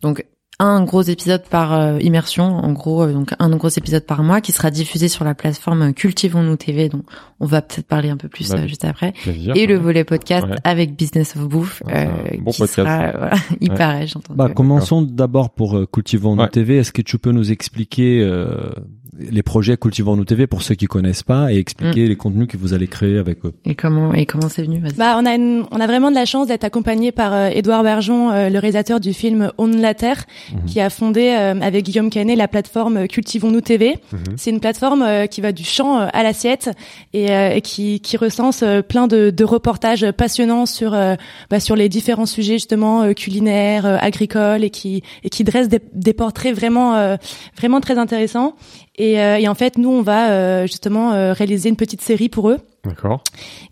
Donc 0.00 0.24
un 0.60 0.82
gros 0.82 1.02
épisode 1.02 1.44
par 1.48 1.72
euh, 1.72 1.98
immersion, 2.00 2.44
en 2.44 2.72
gros, 2.72 3.02
euh, 3.04 3.12
donc 3.12 3.32
un 3.38 3.48
gros 3.50 3.68
épisode 3.68 4.04
par 4.04 4.24
mois 4.24 4.40
qui 4.40 4.50
sera 4.50 4.70
diffusé 4.72 5.06
sur 5.08 5.24
la 5.24 5.34
plateforme 5.34 5.92
Cultivons-nous 5.94 6.56
TV, 6.56 6.88
dont 6.88 7.04
on 7.38 7.46
va 7.46 7.62
peut-être 7.62 7.86
parler 7.86 8.10
un 8.10 8.16
peu 8.16 8.28
plus 8.28 8.48
Bah 8.50 8.58
euh, 8.58 8.66
juste 8.66 8.84
après. 8.84 9.12
Plaisir. 9.12 9.54
Et 9.56 9.66
le 9.66 9.76
volet 9.76 10.02
podcast 10.02 10.46
Ouais. 10.48 10.56
avec 10.64 10.96
Business 10.96 11.36
of 11.36 11.48
Bouffe, 11.48 11.82
Ah, 11.86 11.90
euh, 12.00 12.06
bon 12.40 12.50
qui 12.50 12.58
podcast. 12.58 12.72
sera, 12.74 13.02
euh, 13.04 13.12
voilà, 13.16 13.36
il 13.60 13.70
Ouais. 13.70 13.76
paraît, 13.76 14.06
j'entends. 14.08 14.34
Bah, 14.34 14.48
commençons 14.48 15.02
d'abord 15.02 15.50
pour 15.50 15.76
euh, 15.76 15.86
Cultivons 15.86 16.34
nous 16.34 16.42
Ouais. 16.42 16.48
TV. 16.48 16.78
Est-ce 16.78 16.92
que 16.92 17.02
tu 17.02 17.18
peux 17.18 17.30
nous 17.32 17.52
expliquer 17.52 18.20
euh, 18.22 18.70
les 19.18 19.42
projets 19.42 19.76
Cultivons 19.76 20.16
nous 20.16 20.24
TV 20.24 20.46
pour 20.46 20.62
ceux 20.62 20.74
qui 20.74 20.86
connaissent 20.86 21.22
pas 21.22 21.52
et 21.52 21.58
expliquer 21.58 22.04
Mm. 22.04 22.08
les 22.08 22.16
contenus 22.16 22.46
que 22.48 22.56
vous 22.56 22.72
allez 22.74 22.86
créer 22.86 23.18
avec 23.18 23.44
eux 23.44 23.52
Et 23.64 23.74
comment 23.74 24.14
et 24.14 24.26
comment 24.26 24.48
c'est 24.48 24.62
venu. 24.62 24.80
Bah, 24.96 25.16
on 25.20 25.26
a 25.26 25.34
une- 25.34 25.64
on 25.70 25.80
a 25.80 25.86
vraiment 25.86 26.10
de 26.10 26.14
la 26.16 26.24
chance 26.24 26.46
d'être 26.46 26.64
accompagné 26.64 27.10
par 27.12 27.32
euh, 27.34 27.48
Édouard 27.48 27.82
Bergeon, 27.82 28.30
euh, 28.30 28.48
le 28.48 28.58
réalisateur 28.58 29.00
du 29.00 29.12
film 29.12 29.50
On 29.58 29.66
la 29.66 29.94
Terre, 29.94 30.24
Mhm. 30.52 30.64
qui 30.66 30.80
a 30.80 30.90
fondé 30.90 31.34
euh, 31.38 31.60
avec 31.60 31.84
Guillaume 31.84 32.10
Canet 32.10 32.36
la 32.36 32.48
plateforme 32.48 33.06
Cultivons-nous 33.08 33.60
TV. 33.60 33.96
Mhm. 34.12 34.18
C'est 34.36 34.50
une 34.50 34.60
plateforme 34.60 35.02
euh, 35.02 35.26
qui 35.26 35.40
va 35.40 35.52
du 35.52 35.64
champ 35.64 36.00
euh, 36.00 36.06
à 36.12 36.22
l'assiette 36.22 36.70
et, 37.12 37.30
euh, 37.30 37.50
et 37.54 37.60
qui, 37.60 38.00
qui 38.00 38.16
recense 38.16 38.62
euh, 38.62 38.82
plein 38.82 39.06
de, 39.08 39.30
de 39.30 39.44
reportages 39.44 40.10
passionnants 40.12 40.66
sur 40.66 40.94
euh, 40.94 41.14
bah, 41.50 41.60
sur 41.60 41.76
les 41.76 41.88
différents 41.88 42.26
sujets 42.26 42.54
justement 42.54 43.02
euh, 43.02 43.12
culinaires, 43.14 43.86
euh, 43.86 43.96
agricoles 44.00 44.64
et 44.64 44.70
qui 44.70 45.02
et 45.24 45.28
qui 45.30 45.44
dresse 45.44 45.68
des, 45.68 45.80
des 45.94 46.12
portraits 46.12 46.54
vraiment 46.54 46.94
euh, 46.94 47.16
vraiment 47.56 47.80
très 47.80 47.98
intéressants. 47.98 48.54
Et, 48.98 49.20
euh, 49.20 49.38
et 49.38 49.48
en 49.48 49.54
fait, 49.54 49.78
nous, 49.78 49.90
on 49.90 50.02
va 50.02 50.30
euh, 50.32 50.62
justement 50.66 51.12
euh, 51.12 51.32
réaliser 51.32 51.68
une 51.68 51.76
petite 51.76 52.02
série 52.02 52.28
pour 52.28 52.50
eux 52.50 52.58
D'accord. 52.84 53.22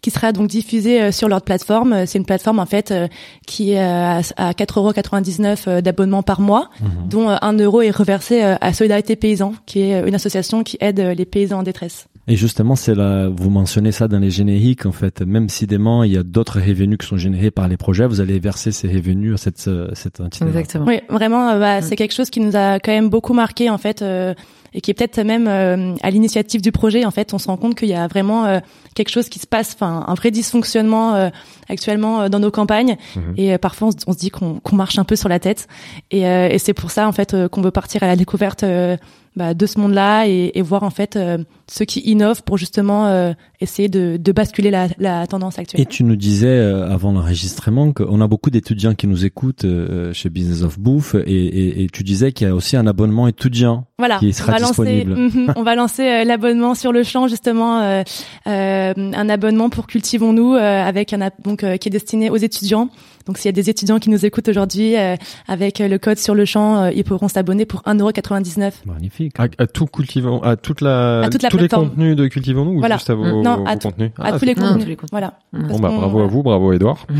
qui 0.00 0.10
sera 0.10 0.30
donc 0.32 0.46
diffusée 0.46 1.10
sur 1.10 1.28
leur 1.28 1.42
plateforme. 1.42 2.06
C'est 2.06 2.18
une 2.18 2.24
plateforme 2.24 2.60
en 2.60 2.66
fait 2.66 2.92
euh, 2.92 3.08
qui 3.46 3.72
est 3.72 3.80
à, 3.80 4.18
à 4.36 4.52
4,99€ 4.52 5.64
euh, 5.66 5.80
d'abonnement 5.80 6.22
par 6.22 6.40
mois, 6.40 6.70
dont 7.06 7.28
euh, 7.28 7.36
1 7.42 7.54
euro 7.58 7.82
est 7.82 7.90
reversé 7.90 8.40
à 8.40 8.72
Solidarité 8.72 9.16
Paysan, 9.16 9.54
qui 9.66 9.80
est 9.80 10.06
une 10.06 10.14
association 10.14 10.62
qui 10.62 10.78
aide 10.80 11.00
les 11.00 11.24
paysans 11.24 11.58
en 11.58 11.62
détresse. 11.64 12.06
Et 12.28 12.36
justement, 12.36 12.74
c'est 12.74 12.94
là, 12.94 13.28
vous 13.28 13.50
mentionnez 13.50 13.92
ça 13.92 14.08
dans 14.08 14.18
les 14.18 14.30
génériques, 14.30 14.84
en 14.84 14.92
fait. 14.92 15.20
Même 15.22 15.48
si 15.48 15.66
dément, 15.66 16.02
il 16.02 16.12
y 16.12 16.16
a 16.16 16.22
d'autres 16.22 16.60
revenus 16.60 16.98
qui 16.98 17.06
sont 17.06 17.16
générés 17.16 17.50
par 17.52 17.68
les 17.68 17.76
projets, 17.76 18.06
vous 18.06 18.20
allez 18.20 18.38
verser 18.40 18.72
ces 18.72 18.88
revenus 18.88 19.34
à 19.34 19.36
cette, 19.36 19.68
euh, 19.68 19.90
cette 19.94 20.20
entité. 20.20 20.44
Exactement. 20.44 20.86
Oui, 20.86 21.00
vraiment, 21.08 21.50
euh, 21.50 21.60
bah, 21.60 21.82
c'est 21.82 21.96
quelque 21.96 22.14
chose 22.14 22.30
qui 22.30 22.40
nous 22.40 22.56
a 22.56 22.80
quand 22.80 22.92
même 22.92 23.10
beaucoup 23.10 23.32
marqué 23.32 23.70
en 23.70 23.78
fait. 23.78 24.02
euh, 24.02 24.34
et 24.76 24.82
qui 24.82 24.90
est 24.90 24.94
peut-être 24.94 25.18
même 25.20 25.48
euh, 25.48 25.94
à 26.02 26.10
l'initiative 26.10 26.60
du 26.60 26.70
projet. 26.70 27.06
En 27.06 27.10
fait, 27.10 27.32
on 27.32 27.38
se 27.38 27.46
rend 27.46 27.56
compte 27.56 27.74
qu'il 27.74 27.88
y 27.88 27.94
a 27.94 28.06
vraiment 28.08 28.44
euh, 28.44 28.60
quelque 28.94 29.08
chose 29.08 29.30
qui 29.30 29.38
se 29.38 29.46
passe, 29.46 29.72
enfin 29.74 30.04
un 30.06 30.14
vrai 30.14 30.30
dysfonctionnement 30.30 31.14
euh, 31.14 31.30
actuellement 31.68 32.20
euh, 32.20 32.28
dans 32.28 32.40
nos 32.40 32.50
campagnes. 32.50 32.96
Mhm. 33.16 33.34
Et 33.38 33.54
euh, 33.54 33.58
parfois, 33.58 33.88
on 34.06 34.12
se, 34.12 34.18
dit 34.18 34.30
qu'on 34.30 34.60
qu'on 34.60 34.76
marche 34.76 34.98
un 34.98 35.04
peu 35.04 35.16
sur 35.16 35.30
la 35.30 35.38
tête. 35.38 35.66
Et, 36.10 36.26
euh, 36.26 36.48
et 36.50 36.58
c'est 36.58 36.74
pour 36.74 36.90
ça 36.90 37.08
en 37.08 37.12
fait 37.12 37.32
euh, 37.32 37.48
qu'on 37.48 37.62
veut 37.62 37.70
partir 37.70 38.02
à 38.02 38.06
la 38.06 38.16
découverte 38.16 38.64
euh, 38.64 38.98
bah, 39.34 39.54
de 39.54 39.66
ce 39.66 39.78
monde-là 39.80 40.26
et, 40.28 40.52
et 40.54 40.62
voir 40.62 40.82
en 40.82 40.90
fait 40.90 41.16
euh, 41.16 41.38
ceux 41.68 41.84
qui 41.84 42.00
innovent 42.00 42.42
pour 42.44 42.58
justement 42.58 43.06
euh, 43.06 43.32
essayer 43.60 43.88
de, 43.88 44.16
de 44.18 44.32
basculer 44.32 44.70
la, 44.70 44.88
la 44.98 45.26
tendance 45.26 45.58
actuelle. 45.58 45.80
Et 45.80 45.86
tu 45.86 46.04
nous 46.04 46.14
disais 46.16 46.46
euh, 46.46 46.88
avant 46.88 47.10
l'enregistrement 47.12 47.92
qu'on 47.92 48.20
a 48.20 48.28
beaucoup 48.28 48.50
d'étudiants 48.50 48.94
qui 48.94 49.06
nous 49.06 49.24
écoutent 49.24 49.64
euh, 49.64 50.12
chez 50.12 50.28
Business 50.30 50.62
of 50.62 50.78
Bouffe 50.78 51.14
et, 51.14 51.20
et, 51.46 51.82
et 51.82 51.86
tu 51.88 52.04
disais 52.04 52.32
qu'il 52.32 52.46
y 52.46 52.50
a 52.50 52.54
aussi 52.54 52.76
un 52.76 52.86
abonnement 52.86 53.26
étudiant. 53.28 53.86
Voilà, 53.98 54.18
qui 54.18 54.32
sera 54.32 54.52
on 54.52 54.56
va 54.56 54.58
lancer, 54.60 54.84
disponible. 55.04 55.16
Mhm, 55.36 55.52
on 55.56 55.62
va 55.62 55.74
lancer 55.74 56.02
euh, 56.06 56.24
l'abonnement 56.24 56.74
sur 56.74 56.92
le 56.92 57.02
champ 57.02 57.26
justement, 57.28 57.80
euh, 57.80 58.02
euh, 58.46 58.92
un 58.96 59.28
abonnement 59.28 59.70
pour 59.70 59.86
Cultivons-nous 59.86 60.54
euh, 60.54 60.82
avec 60.84 61.12
un 61.12 61.20
app- 61.20 61.40
donc 61.42 61.64
euh, 61.64 61.76
qui 61.78 61.88
est 61.88 61.90
destiné 61.90 62.30
aux 62.30 62.36
étudiants. 62.36 62.90
Donc 63.26 63.38
s'il 63.38 63.46
y 63.46 63.48
a 63.48 63.52
des 63.52 63.70
étudiants 63.70 63.98
qui 63.98 64.08
nous 64.10 64.24
écoutent 64.24 64.48
aujourd'hui 64.48 64.96
euh, 64.96 65.16
avec 65.48 65.80
euh, 65.80 65.88
le 65.88 65.98
code 65.98 66.18
sur 66.18 66.34
le 66.34 66.44
champ, 66.44 66.82
euh, 66.84 66.90
ils 66.94 67.02
pourront 67.02 67.26
s'abonner 67.26 67.64
pour 67.66 67.80
1,99€. 67.82 68.72
Magnifique. 68.86 69.32
À, 69.38 69.48
à 69.58 69.66
tout 69.66 69.86
cultivons, 69.86 70.40
à 70.42 70.56
toute 70.56 70.80
la, 70.80 71.22
À 71.22 71.28
toute 71.28 71.42
la 71.42 71.48
tous 71.56 71.62
les 71.62 71.68
contenus 71.68 72.16
de 72.16 72.26
cultivons-nous 72.28 72.72
ou 72.72 72.78
Voilà. 72.78 72.96
juste 72.96 73.10
à 73.10 73.14
vos, 73.14 73.42
Non, 73.42 73.56
vos 73.58 73.66
à 73.66 73.76
tout- 73.76 73.88
contenus 73.88 74.10
à 74.18 74.22
Ah, 74.34 74.38
tous 74.38 74.44
les 74.44 74.54
contenus. 74.54 74.82
tous 74.84 74.88
les 74.88 74.96
contenus. 74.96 75.10
Voilà. 75.10 75.38
Mm. 75.52 75.60
Parce 75.60 75.72
Bon 75.72 75.78
bah 75.80 75.88
bravo 75.96 76.20
à 76.20 76.26
vous, 76.26 76.42
bravo 76.42 76.72
Edouard. 76.72 77.06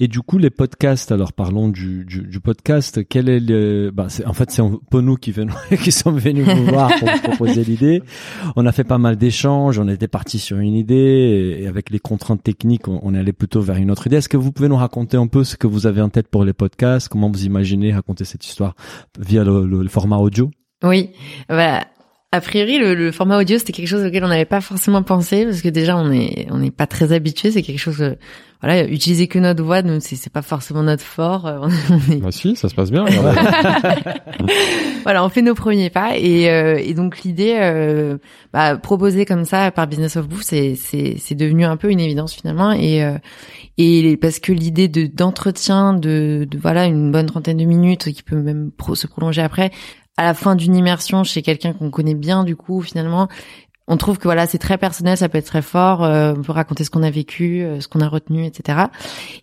Et 0.00 0.08
du 0.08 0.20
coup, 0.20 0.38
les 0.38 0.50
podcasts. 0.50 1.12
Alors, 1.12 1.32
parlons 1.32 1.68
du, 1.68 2.04
du, 2.04 2.22
du 2.22 2.40
podcast. 2.40 3.06
Quel 3.08 3.28
est 3.28 3.38
le 3.38 3.90
bah, 3.94 4.06
c'est, 4.08 4.26
En 4.26 4.32
fait, 4.32 4.50
c'est 4.50 4.60
un 4.62 4.78
peu 4.90 5.00
nous 5.00 5.14
qui 5.16 5.30
venons, 5.30 5.54
qui 5.82 5.92
sommes 5.92 6.18
venus 6.18 6.44
vous 6.48 6.64
voir 6.64 6.90
pour 6.98 7.08
vous 7.08 7.18
proposer 7.20 7.62
l'idée. 7.62 8.02
On 8.56 8.66
a 8.66 8.72
fait 8.72 8.84
pas 8.84 8.98
mal 8.98 9.16
d'échanges. 9.16 9.78
On 9.78 9.86
était 9.88 10.08
parti 10.08 10.38
sur 10.40 10.58
une 10.58 10.74
idée 10.74 11.56
et 11.60 11.66
avec 11.68 11.90
les 11.90 12.00
contraintes 12.00 12.42
techniques, 12.42 12.88
on, 12.88 12.98
on 13.02 13.14
est 13.14 13.18
allé 13.18 13.32
plutôt 13.32 13.60
vers 13.60 13.76
une 13.76 13.90
autre 13.92 14.06
idée. 14.08 14.16
Est-ce 14.16 14.28
que 14.28 14.36
vous 14.36 14.50
pouvez 14.50 14.68
nous 14.68 14.76
raconter 14.76 15.16
un 15.18 15.28
peu 15.28 15.44
ce 15.44 15.56
que 15.56 15.66
vous 15.68 15.86
avez 15.86 16.00
en 16.00 16.08
tête 16.08 16.28
pour 16.28 16.44
les 16.44 16.52
podcasts? 16.52 17.08
Comment 17.08 17.30
vous 17.30 17.44
imaginez 17.44 17.92
raconter 17.92 18.24
cette 18.24 18.44
histoire 18.44 18.74
via 19.20 19.44
le, 19.44 19.66
le- 19.66 19.82
le 19.82 19.88
format 19.88 20.16
audio? 20.16 20.50
Oui, 20.82 21.10
voilà. 21.48 21.86
A 22.32 22.40
priori, 22.40 22.78
le, 22.78 22.94
le 22.94 23.12
format 23.12 23.38
audio, 23.38 23.58
c'était 23.58 23.72
quelque 23.72 23.88
chose 23.88 24.04
auquel 24.04 24.24
on 24.24 24.28
n'avait 24.28 24.44
pas 24.44 24.60
forcément 24.60 25.02
pensé 25.02 25.44
parce 25.44 25.62
que 25.62 25.68
déjà, 25.68 25.96
on 25.96 26.10
est 26.10 26.48
on 26.50 26.58
n'est 26.58 26.70
pas 26.72 26.86
très 26.86 27.12
habitué. 27.12 27.50
C'est 27.50 27.62
quelque 27.62 27.78
chose 27.78 28.02
euh, 28.02 28.14
voilà, 28.62 28.84
utiliser 28.88 29.28
que 29.28 29.38
notre 29.38 29.62
voix, 29.62 29.82
nous 29.82 30.00
c'est 30.00 30.16
c'est 30.16 30.32
pas 30.32 30.42
forcément 30.42 30.82
notre 30.82 31.04
fort. 31.04 31.46
Euh, 31.56 31.68
bah 32.20 32.32
si, 32.32 32.56
ça 32.56 32.68
se 32.68 32.74
passe 32.74 32.90
bien. 32.90 33.04
voilà, 35.04 35.24
on 35.24 35.28
fait 35.28 35.42
nos 35.42 35.54
premiers 35.54 35.90
pas 35.90 36.16
et, 36.16 36.50
euh, 36.50 36.76
et 36.82 36.94
donc 36.94 37.22
l'idée, 37.22 37.56
euh, 37.60 38.18
bah, 38.52 38.76
proposée 38.76 39.24
comme 39.24 39.44
ça 39.44 39.70
par 39.70 39.86
Business 39.86 40.16
of 40.16 40.28
Bouffe, 40.28 40.42
c'est 40.42 40.74
c'est 40.74 41.34
devenu 41.34 41.64
un 41.64 41.76
peu 41.76 41.90
une 41.90 42.00
évidence 42.00 42.34
finalement 42.34 42.72
et 42.72 43.04
euh, 43.04 43.18
et 43.78 44.16
parce 44.16 44.38
que 44.38 44.52
l'idée 44.52 44.88
de 44.88 45.06
d'entretien 45.06 45.94
de, 45.94 46.46
de 46.50 46.58
voilà 46.58 46.86
une 46.86 47.12
bonne 47.12 47.26
trentaine 47.26 47.58
de 47.58 47.64
minutes 47.64 48.12
qui 48.12 48.22
peut 48.22 48.40
même 48.42 48.70
se 48.94 49.06
prolonger 49.06 49.42
après 49.42 49.70
à 50.16 50.24
la 50.24 50.34
fin 50.34 50.54
d'une 50.54 50.74
immersion 50.74 51.24
chez 51.24 51.42
quelqu'un 51.42 51.72
qu'on 51.72 51.90
connaît 51.90 52.14
bien 52.14 52.44
du 52.44 52.56
coup 52.56 52.80
finalement 52.80 53.28
on 53.88 53.96
trouve 53.96 54.18
que 54.18 54.24
voilà 54.24 54.46
c'est 54.46 54.58
très 54.58 54.78
personnel 54.78 55.16
ça 55.16 55.28
peut 55.28 55.38
être 55.38 55.46
très 55.46 55.62
fort 55.62 56.04
euh, 56.04 56.34
on 56.36 56.42
peut 56.42 56.52
raconter 56.52 56.84
ce 56.84 56.90
qu'on 56.90 57.02
a 57.02 57.10
vécu 57.10 57.62
euh, 57.62 57.80
ce 57.80 57.88
qu'on 57.88 58.00
a 58.00 58.08
retenu 58.08 58.44
etc 58.44 58.84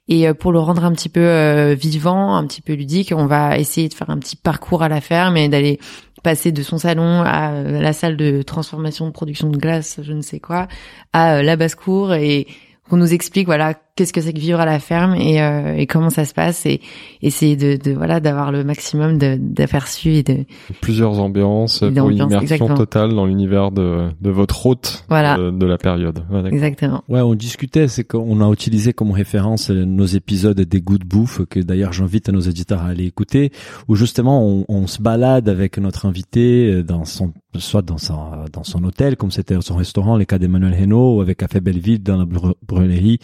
et 0.07 0.27
euh, 0.27 0.33
pour 0.33 0.51
le 0.51 0.59
rendre 0.59 0.83
un 0.83 0.91
petit 0.91 1.09
peu 1.09 1.73
vivant 1.73 2.35
un 2.35 2.45
petit 2.45 2.61
peu 2.61 2.73
ludique 2.73 3.13
on 3.15 3.25
va 3.25 3.57
essayer 3.57 3.87
de 3.87 3.93
faire 3.93 4.09
un 4.09 4.17
petit 4.17 4.35
parcours 4.35 4.83
à 4.83 4.89
la 4.89 5.01
ferme 5.01 5.37
et 5.37 5.47
d'aller 5.47 5.79
passer 6.23 6.51
de 6.51 6.63
son 6.63 6.77
salon 6.77 7.21
à 7.21 7.51
la 7.51 7.93
salle 7.93 8.17
de 8.17 8.41
transformation 8.41 9.05
de 9.07 9.11
production 9.11 9.49
de 9.49 9.57
glace 9.57 9.99
je 10.01 10.13
ne 10.13 10.21
sais 10.21 10.39
quoi 10.39 10.67
à 11.11 11.43
la 11.43 11.55
basse 11.55 11.75
cour 11.75 12.13
et 12.13 12.47
qu'on 12.89 12.97
nous 12.97 13.13
explique 13.13 13.45
voilà 13.45 13.75
qu'est-ce 13.95 14.11
que 14.11 14.21
c'est 14.21 14.33
que 14.33 14.39
vivre 14.39 14.59
à 14.59 14.65
la 14.65 14.79
ferme 14.79 15.13
et, 15.15 15.39
euh, 15.41 15.75
et 15.75 15.85
comment 15.85 16.09
ça 16.09 16.25
se 16.25 16.33
passe 16.33 16.65
et 16.65 16.81
essayer 17.21 17.55
de, 17.55 17.77
de 17.77 17.91
voilà 17.91 18.19
d'avoir 18.19 18.51
le 18.51 18.63
maximum 18.63 19.17
d'aperçus 19.17 20.15
et 20.15 20.23
de 20.23 20.45
plusieurs 20.81 21.19
ambiances 21.19 21.83
pour 21.95 22.09
une 22.09 22.17
immersion 22.17 22.73
totale 22.73 23.13
dans 23.13 23.25
l'univers 23.25 23.71
de, 23.71 24.09
de 24.19 24.29
votre 24.31 24.65
hôte 24.65 25.05
voilà. 25.09 25.37
de, 25.37 25.65
la 25.65 25.77
période. 25.77 26.23
exactement. 26.51 27.03
Ouais, 27.07 27.21
on 27.21 27.35
discutait, 27.35 27.87
c'est 27.87 28.03
qu'on 28.03 28.41
a 28.41 28.51
utilisé 28.51 28.93
comme 28.93 29.11
référence 29.11 29.69
nos 29.69 30.05
épisodes 30.05 30.59
des 30.59 30.81
goûts 30.81 30.97
de 30.97 31.05
bouffe 31.05 31.45
que 31.45 31.59
d'ailleurs 31.59 31.93
j'invite 31.93 32.29
nos 32.29 32.39
éditeurs 32.39 32.81
à 32.81 32.87
aller 32.87 33.05
écouter 33.05 33.51
où 33.87 33.95
justement 33.95 34.43
on, 34.43 34.65
on 34.69 34.87
se 34.87 35.01
balade 35.01 35.49
avec 35.49 35.77
notre 35.77 36.07
invité 36.07 36.83
dans 36.83 37.05
son 37.05 37.31
soit 37.59 37.83
dans 37.83 37.99
son 37.99 38.15
dans 38.51 38.63
son 38.63 38.83
hôtel 38.83 39.15
comme 39.15 39.29
c'était 39.29 39.55
son 39.61 39.75
restaurant 39.75 40.17
les 40.17 40.25
cas 40.25 40.39
d'Emmanuel 40.39 40.91
ou 40.93 41.21
avec 41.21 41.37
Café 41.37 41.59
Belleville 41.59 42.01
dans 42.01 42.17
la 42.17 42.25
brûlerie 42.67 43.19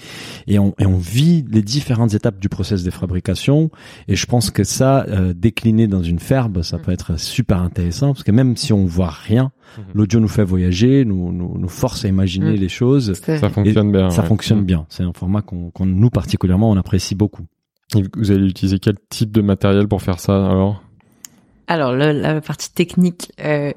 et 0.47 0.58
et 0.79 0.85
on, 0.85 0.97
vit 0.97 1.45
les 1.49 1.61
différentes 1.61 2.13
étapes 2.13 2.39
du 2.39 2.49
process 2.49 2.83
de 2.83 2.91
fabrication. 2.91 3.69
Et 4.07 4.15
je 4.15 4.25
pense 4.25 4.51
que 4.51 4.63
ça, 4.63 5.05
euh, 5.07 5.33
décliné 5.33 5.87
dans 5.87 6.03
une 6.03 6.19
ferme, 6.19 6.63
ça 6.63 6.77
peut 6.77 6.91
être 6.91 7.19
super 7.19 7.61
intéressant 7.61 8.13
parce 8.13 8.23
que 8.23 8.31
même 8.31 8.57
si 8.57 8.73
on 8.73 8.85
voit 8.85 9.09
rien, 9.09 9.51
mhm. 9.77 9.83
l'audio 9.93 10.19
nous 10.19 10.27
fait 10.27 10.43
voyager, 10.43 11.05
nous, 11.05 11.31
nous, 11.31 11.57
nous 11.57 11.69
force 11.69 12.05
à 12.05 12.07
imaginer 12.07 12.53
mm. 12.53 12.59
les 12.59 12.69
choses. 12.69 13.13
Ça 13.13 13.49
fonctionne 13.49 13.91
bien. 13.91 14.09
Ça 14.09 14.23
fonctionne 14.23 14.63
bien. 14.63 14.85
C'est 14.89 15.03
un 15.03 15.13
format 15.13 15.41
qu'on, 15.41 15.71
nous 15.85 16.09
particulièrement, 16.09 16.69
on 16.69 16.77
apprécie 16.77 17.15
beaucoup. 17.15 17.45
vous 18.15 18.31
allez 18.31 18.47
utiliser 18.47 18.79
quel 18.79 18.95
type 19.09 19.31
de 19.31 19.41
matériel 19.41 19.87
pour 19.87 20.01
faire 20.01 20.19
ça 20.19 20.47
alors? 20.47 20.83
Alors 21.69 21.93
la 21.93 22.41
partie 22.41 22.73
technique, 22.73 23.31
euh, 23.39 23.71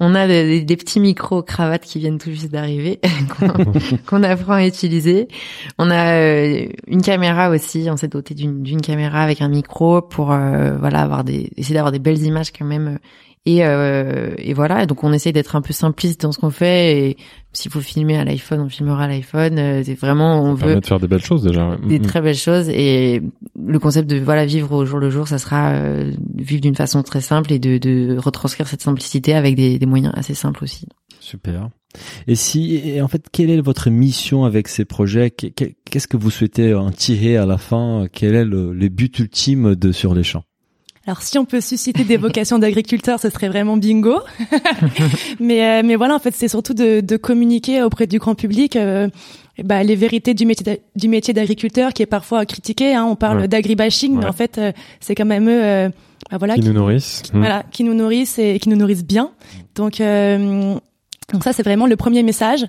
on 0.00 0.14
a 0.14 0.28
des, 0.28 0.76
petits 0.76 1.00
micros 1.00 1.42
cravates 1.42 1.82
qui 1.82 1.98
viennent 1.98 2.18
tout 2.18 2.30
juste 2.30 2.52
d'arriver 2.52 3.00
qu'on 4.06 4.22
apprend 4.22 4.52
à 4.52 4.66
utiliser. 4.66 5.28
On 5.78 5.90
a 5.90 6.18
euh, 6.18 6.68
une 6.86 7.00
caméra 7.00 7.48
aussi, 7.48 7.88
on 7.90 7.96
s'est 7.96 8.08
doté 8.08 8.34
d'une 8.34 8.82
caméra 8.82 9.22
avec 9.22 9.40
un 9.40 9.48
micro 9.48 10.02
pour 10.02 10.30
euh, 10.30 10.76
voilà 10.78 11.00
avoir 11.00 11.24
des 11.24 11.50
essayer 11.56 11.74
d'avoir 11.74 11.90
des 11.90 11.98
belles 11.98 12.22
images 12.22 12.52
quand 12.52 12.66
même 12.66 12.98
et, 13.48 13.64
euh, 13.64 14.34
et 14.36 14.52
voilà, 14.52 14.84
donc 14.84 15.04
on 15.04 15.12
essaye 15.14 15.32
d'être 15.32 15.56
un 15.56 15.62
peu 15.62 15.72
simpliste 15.72 16.20
dans 16.20 16.32
ce 16.32 16.38
qu'on 16.38 16.50
fait. 16.50 16.98
Et 16.98 17.16
s'il 17.54 17.70
faut 17.70 17.80
filmer 17.80 18.18
à 18.18 18.24
l'iPhone, 18.24 18.60
on 18.60 18.68
filmera 18.68 19.04
à 19.04 19.08
l'iPhone. 19.08 19.58
Euh, 19.58 19.82
c'est 19.82 19.94
vraiment, 19.94 20.42
on 20.42 20.52
veut 20.52 20.78
de 20.78 20.84
faire 20.84 21.00
des 21.00 21.08
belles 21.08 21.24
choses 21.24 21.44
déjà. 21.44 21.78
Des 21.88 21.98
mm-hmm. 21.98 22.02
très 22.02 22.20
belles 22.20 22.34
choses. 22.36 22.68
Et 22.68 23.22
le 23.58 23.78
concept 23.78 24.10
de 24.10 24.18
voilà 24.18 24.44
vivre 24.44 24.72
au 24.72 24.84
jour 24.84 24.98
le 24.98 25.08
jour, 25.08 25.26
ça 25.28 25.38
sera 25.38 25.70
euh, 25.70 26.12
vivre 26.34 26.60
d'une 26.60 26.74
façon 26.74 27.02
très 27.02 27.22
simple 27.22 27.50
et 27.50 27.58
de, 27.58 27.78
de 27.78 28.18
retranscrire 28.18 28.68
cette 28.68 28.82
simplicité 28.82 29.32
avec 29.32 29.56
des, 29.56 29.78
des 29.78 29.86
moyens 29.86 30.12
assez 30.14 30.34
simples 30.34 30.62
aussi. 30.62 30.86
Super. 31.18 31.70
Et 32.26 32.34
si, 32.34 33.00
en 33.00 33.08
fait, 33.08 33.28
quelle 33.32 33.48
est 33.48 33.62
votre 33.62 33.88
mission 33.88 34.44
avec 34.44 34.68
ces 34.68 34.84
projets? 34.84 35.30
Qu'est-ce 35.30 36.06
que 36.06 36.18
vous 36.18 36.30
souhaitez 36.30 36.74
en 36.74 36.90
tirer 36.90 37.38
à 37.38 37.46
la 37.46 37.56
fin? 37.56 38.08
Quel 38.12 38.34
est 38.34 38.44
le, 38.44 38.74
le 38.74 38.88
but 38.90 39.18
ultime 39.18 39.74
de 39.74 39.90
Sur 39.90 40.14
les 40.14 40.22
champs? 40.22 40.44
Alors 41.08 41.22
si 41.22 41.38
on 41.38 41.46
peut 41.46 41.62
susciter 41.62 42.04
des 42.04 42.16
vocations 42.18 42.58
d'agriculteurs, 42.58 43.18
ce 43.18 43.30
serait 43.30 43.48
vraiment 43.48 43.78
bingo. 43.78 44.20
mais 45.40 45.66
euh, 45.66 45.82
mais 45.82 45.96
voilà, 45.96 46.14
en 46.14 46.18
fait, 46.18 46.34
c'est 46.34 46.48
surtout 46.48 46.74
de, 46.74 47.00
de, 47.00 47.16
communiquer 47.16 47.82
auprès 47.82 48.06
du 48.06 48.18
grand 48.18 48.34
public 48.34 48.76
euh, 48.76 49.08
bah, 49.64 49.82
les 49.82 49.96
vérités 49.96 50.34
du 50.34 50.44
métier 50.44 50.82
du 50.96 51.08
métier 51.08 51.32
d'agriculteur 51.32 51.94
qui 51.94 52.02
est 52.02 52.06
parfois 52.06 52.44
critiqué. 52.44 52.94
Hein. 52.94 53.06
On 53.06 53.16
parle 53.16 53.48
d'agribashing, 53.48 54.18
mais 54.18 54.26
en 54.26 54.34
fait, 54.34 54.58
euh, 54.58 54.72
c'est 55.00 55.14
quand 55.14 55.24
même 55.24 55.48
eux, 55.48 55.90
bah, 56.30 56.36
voilà, 56.36 56.56
qui, 56.56 56.60
nous 56.60 56.74
nourrissent, 56.74 57.22
mmh. 57.32 57.38
voilà, 57.38 57.62
qui 57.70 57.84
nous 57.84 57.94
nourrissent 57.94 58.38
et 58.38 58.58
qui 58.58 58.68
nous 58.68 58.76
nourrissent 58.76 59.06
bien. 59.06 59.30
Donc 59.76 60.02
donc 61.32 61.44
ça, 61.44 61.52
c'est 61.52 61.62
vraiment 61.62 61.86
le 61.86 61.96
premier 61.96 62.22
message 62.22 62.64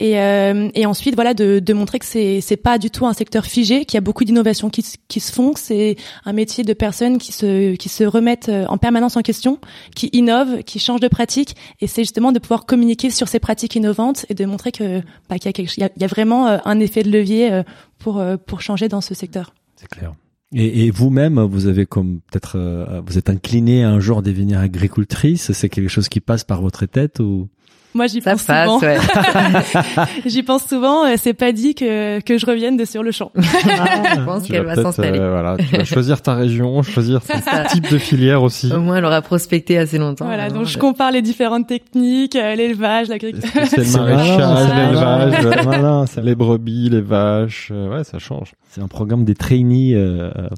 et, 0.00 0.18
euh, 0.18 0.70
et 0.74 0.86
ensuite 0.86 1.14
voilà 1.14 1.34
de, 1.34 1.58
de 1.58 1.72
montrer 1.74 1.98
que 1.98 2.06
c'est 2.06 2.40
c'est 2.40 2.56
pas 2.56 2.78
du 2.78 2.90
tout 2.90 3.06
un 3.06 3.12
secteur 3.12 3.44
figé, 3.44 3.84
qu'il 3.84 3.96
y 3.96 3.98
a 3.98 4.00
beaucoup 4.00 4.24
d'innovations 4.24 4.70
qui, 4.70 4.82
qui 5.08 5.20
se 5.20 5.30
font, 5.30 5.52
c'est 5.54 5.96
un 6.24 6.32
métier 6.32 6.64
de 6.64 6.72
personnes 6.72 7.18
qui 7.18 7.32
se 7.32 7.76
qui 7.76 7.90
se 7.90 8.04
remettent 8.04 8.48
euh, 8.48 8.64
en 8.66 8.78
permanence 8.78 9.18
en 9.18 9.22
question, 9.22 9.58
qui 9.94 10.08
innovent, 10.14 10.62
qui 10.64 10.78
changent 10.78 11.00
de 11.00 11.08
pratique 11.08 11.54
et 11.80 11.86
c'est 11.86 12.02
justement 12.02 12.32
de 12.32 12.38
pouvoir 12.38 12.64
communiquer 12.64 13.10
sur 13.10 13.28
ces 13.28 13.40
pratiques 13.40 13.76
innovantes 13.76 14.24
et 14.30 14.34
de 14.34 14.44
montrer 14.46 14.72
que 14.72 15.00
bah, 15.28 15.38
qu'il 15.38 15.46
y 15.46 15.48
a 15.48 15.52
quelque 15.52 15.74
il 15.76 15.90
y 16.00 16.04
a, 16.04 16.06
vraiment 16.06 16.48
euh, 16.48 16.56
un 16.64 16.80
effet 16.80 17.02
de 17.02 17.10
levier 17.10 17.62
pour 17.98 18.24
pour 18.46 18.62
changer 18.62 18.88
dans 18.88 19.02
ce 19.02 19.14
secteur. 19.14 19.54
C'est 19.76 19.88
clair. 19.88 20.14
Et, 20.52 20.86
et 20.86 20.90
vous-même, 20.90 21.40
vous 21.40 21.66
avez 21.66 21.86
comme 21.86 22.20
peut-être, 22.30 23.02
vous 23.06 23.18
êtes 23.18 23.30
incliné 23.30 23.84
à 23.84 23.90
un 23.90 24.00
jour 24.00 24.18
à 24.18 24.22
devenir 24.22 24.58
agricultrice. 24.58 25.52
C'est 25.52 25.68
quelque 25.68 25.88
chose 25.88 26.08
qui 26.08 26.20
passe 26.20 26.42
par 26.42 26.60
votre 26.60 26.86
tête 26.86 27.20
ou? 27.20 27.48
Moi, 27.92 28.06
j'y 28.06 28.20
pense 28.20 28.42
souvent. 28.42 28.80
j'y 30.26 30.42
pense 30.42 30.64
souvent. 30.66 31.06
Euh, 31.06 31.14
c'est 31.16 31.34
pas 31.34 31.52
dit 31.52 31.74
que 31.74 32.20
que 32.20 32.38
je 32.38 32.46
revienne 32.46 32.76
de 32.76 32.84
sur 32.84 33.02
le 33.02 33.10
champ. 33.10 33.32
Ah, 33.36 34.14
je 34.16 34.20
pense 34.24 34.46
qu'elle 34.46 34.64
va 34.64 34.76
s'installer. 34.76 35.18
Euh, 35.18 35.30
voilà, 35.30 35.56
tu 35.56 35.76
vas 35.76 35.84
choisir 35.84 36.22
ta 36.22 36.34
région, 36.34 36.82
choisir 36.82 37.20
ton 37.20 37.34
type 37.68 37.90
de 37.90 37.98
filière 37.98 38.42
aussi. 38.42 38.72
Au 38.72 38.80
moins, 38.80 38.96
elle 38.96 39.04
aura 39.04 39.22
prospecté 39.22 39.76
assez 39.76 39.98
longtemps. 39.98 40.26
Voilà, 40.26 40.50
donc 40.50 40.66
je 40.66 40.78
compare 40.78 41.10
les 41.10 41.22
différentes 41.22 41.66
techniques, 41.66 42.36
euh, 42.36 42.54
l'élevage, 42.54 43.08
l'agriculture. 43.08 43.50
C'est 43.66 43.78
le 43.78 43.98
maraîchage, 43.98 45.48
l'élevage, 45.56 46.16
les 46.22 46.34
brebis, 46.34 46.88
les 46.90 47.00
vaches. 47.00 47.72
ouais, 47.72 48.04
ça 48.04 48.18
change. 48.18 48.52
C'est 48.70 48.80
un 48.80 48.88
programme 48.88 49.24
des 49.24 49.34
trainees 49.34 49.96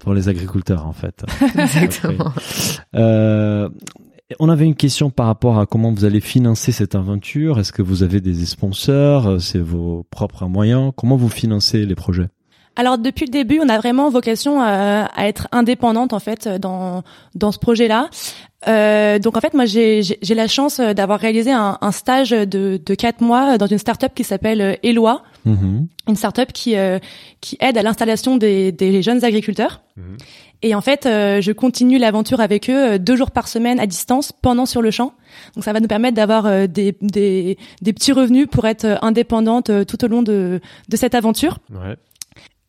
pour 0.03 0.12
les 0.12 0.29
agriculteurs 0.29 0.87
en 0.87 0.93
fait. 0.93 1.25
Exactement. 1.59 2.33
Euh, 4.33 4.37
on 4.41 4.49
avait 4.49 4.65
une 4.65 4.75
question 4.75 5.11
par 5.11 5.27
rapport 5.27 5.59
à 5.59 5.67
comment 5.67 5.93
vous 5.93 6.05
allez 6.05 6.21
financer 6.21 6.73
cette 6.73 6.95
aventure. 6.95 7.59
Est-ce 7.59 7.73
que 7.73 7.83
vous 7.83 8.03
avez 8.03 8.21
des 8.21 8.47
sponsors? 8.47 9.41
C'est 9.41 9.61
vos 9.61 10.05
propres 10.11 10.47
moyens 10.47 10.93
Comment 10.97 11.17
vous 11.17 11.29
financez 11.29 11.85
les 11.87 11.95
projets? 11.95 12.29
Alors 12.75 12.97
depuis 12.97 13.27
le 13.27 13.31
début, 13.31 13.61
on 13.62 13.69
a 13.69 13.77
vraiment 13.77 14.09
vocation 14.09 14.62
à, 14.62 15.09
être 15.19 15.47
indépendante 15.53 16.15
en 16.15 16.19
fait 16.21 16.49
dans 16.49 17.03
dans 17.35 17.53
ce 17.53 17.59
projet-là. 17.59 18.09
Euh, 18.69 19.19
donc 19.19 19.37
en 19.37 19.40
fait, 19.40 19.54
moi 19.54 19.64
j'ai 19.66 20.02
la 20.35 20.49
chance 20.49 20.81
d'avoir 20.81 21.19
réalisé 21.19 21.50
un, 21.50 21.78
stage 21.92 22.31
de 22.31 22.81
de 22.85 22.95
quatre 22.95 23.21
mois 23.21 23.59
dans 23.59 23.66
une 23.66 23.78
start-up 23.78 24.12
qui 24.14 24.25
s'appelle 24.25 24.78
Eloi, 24.83 25.23
mm-hmm. 25.47 25.87
une 26.09 26.16
start-up 26.16 26.52
qui 26.52 26.76
euh, 26.76 26.99
qui 27.40 27.57
aide 27.61 27.76
à 27.76 27.83
l'installation 27.83 28.37
des, 28.37 28.73
des 28.73 29.02
jeunes 29.02 29.25
agriculteurs. 29.25 29.83
Mm-hmm. 29.99 30.19
Et 30.62 30.75
en 30.75 30.81
fait, 30.81 31.07
euh, 31.07 31.40
je 31.40 31.50
continue 31.50 31.99
l'aventure 31.99 32.40
avec 32.40 32.71
eux 32.71 32.92
euh, 32.92 32.99
deux 32.99 33.16
jours 33.16 33.33
par 33.33 33.49
semaine 33.49 33.81
à 33.81 33.87
distance 33.87 34.33
pendant 34.33 34.64
sur 34.64 34.81
le 34.81 34.92
champ. 34.92 35.12
Donc 35.54 35.64
ça 35.64 35.73
va 35.73 35.81
nous 35.81 35.88
permettre 35.88 36.14
d'avoir 36.14 36.47
euh, 36.47 36.66
des, 36.69 36.97
des, 37.00 37.59
des, 37.83 37.92
petits 37.92 38.12
revenus 38.12 38.47
pour 38.50 38.66
être 38.66 38.99
indépendante 39.02 39.71
tout 39.87 40.04
au 40.04 40.09
long 40.09 40.23
de, 40.23 40.61
de 40.88 40.97
cette 40.97 41.16
aventure. 41.16 41.59
Ouais. 41.71 41.97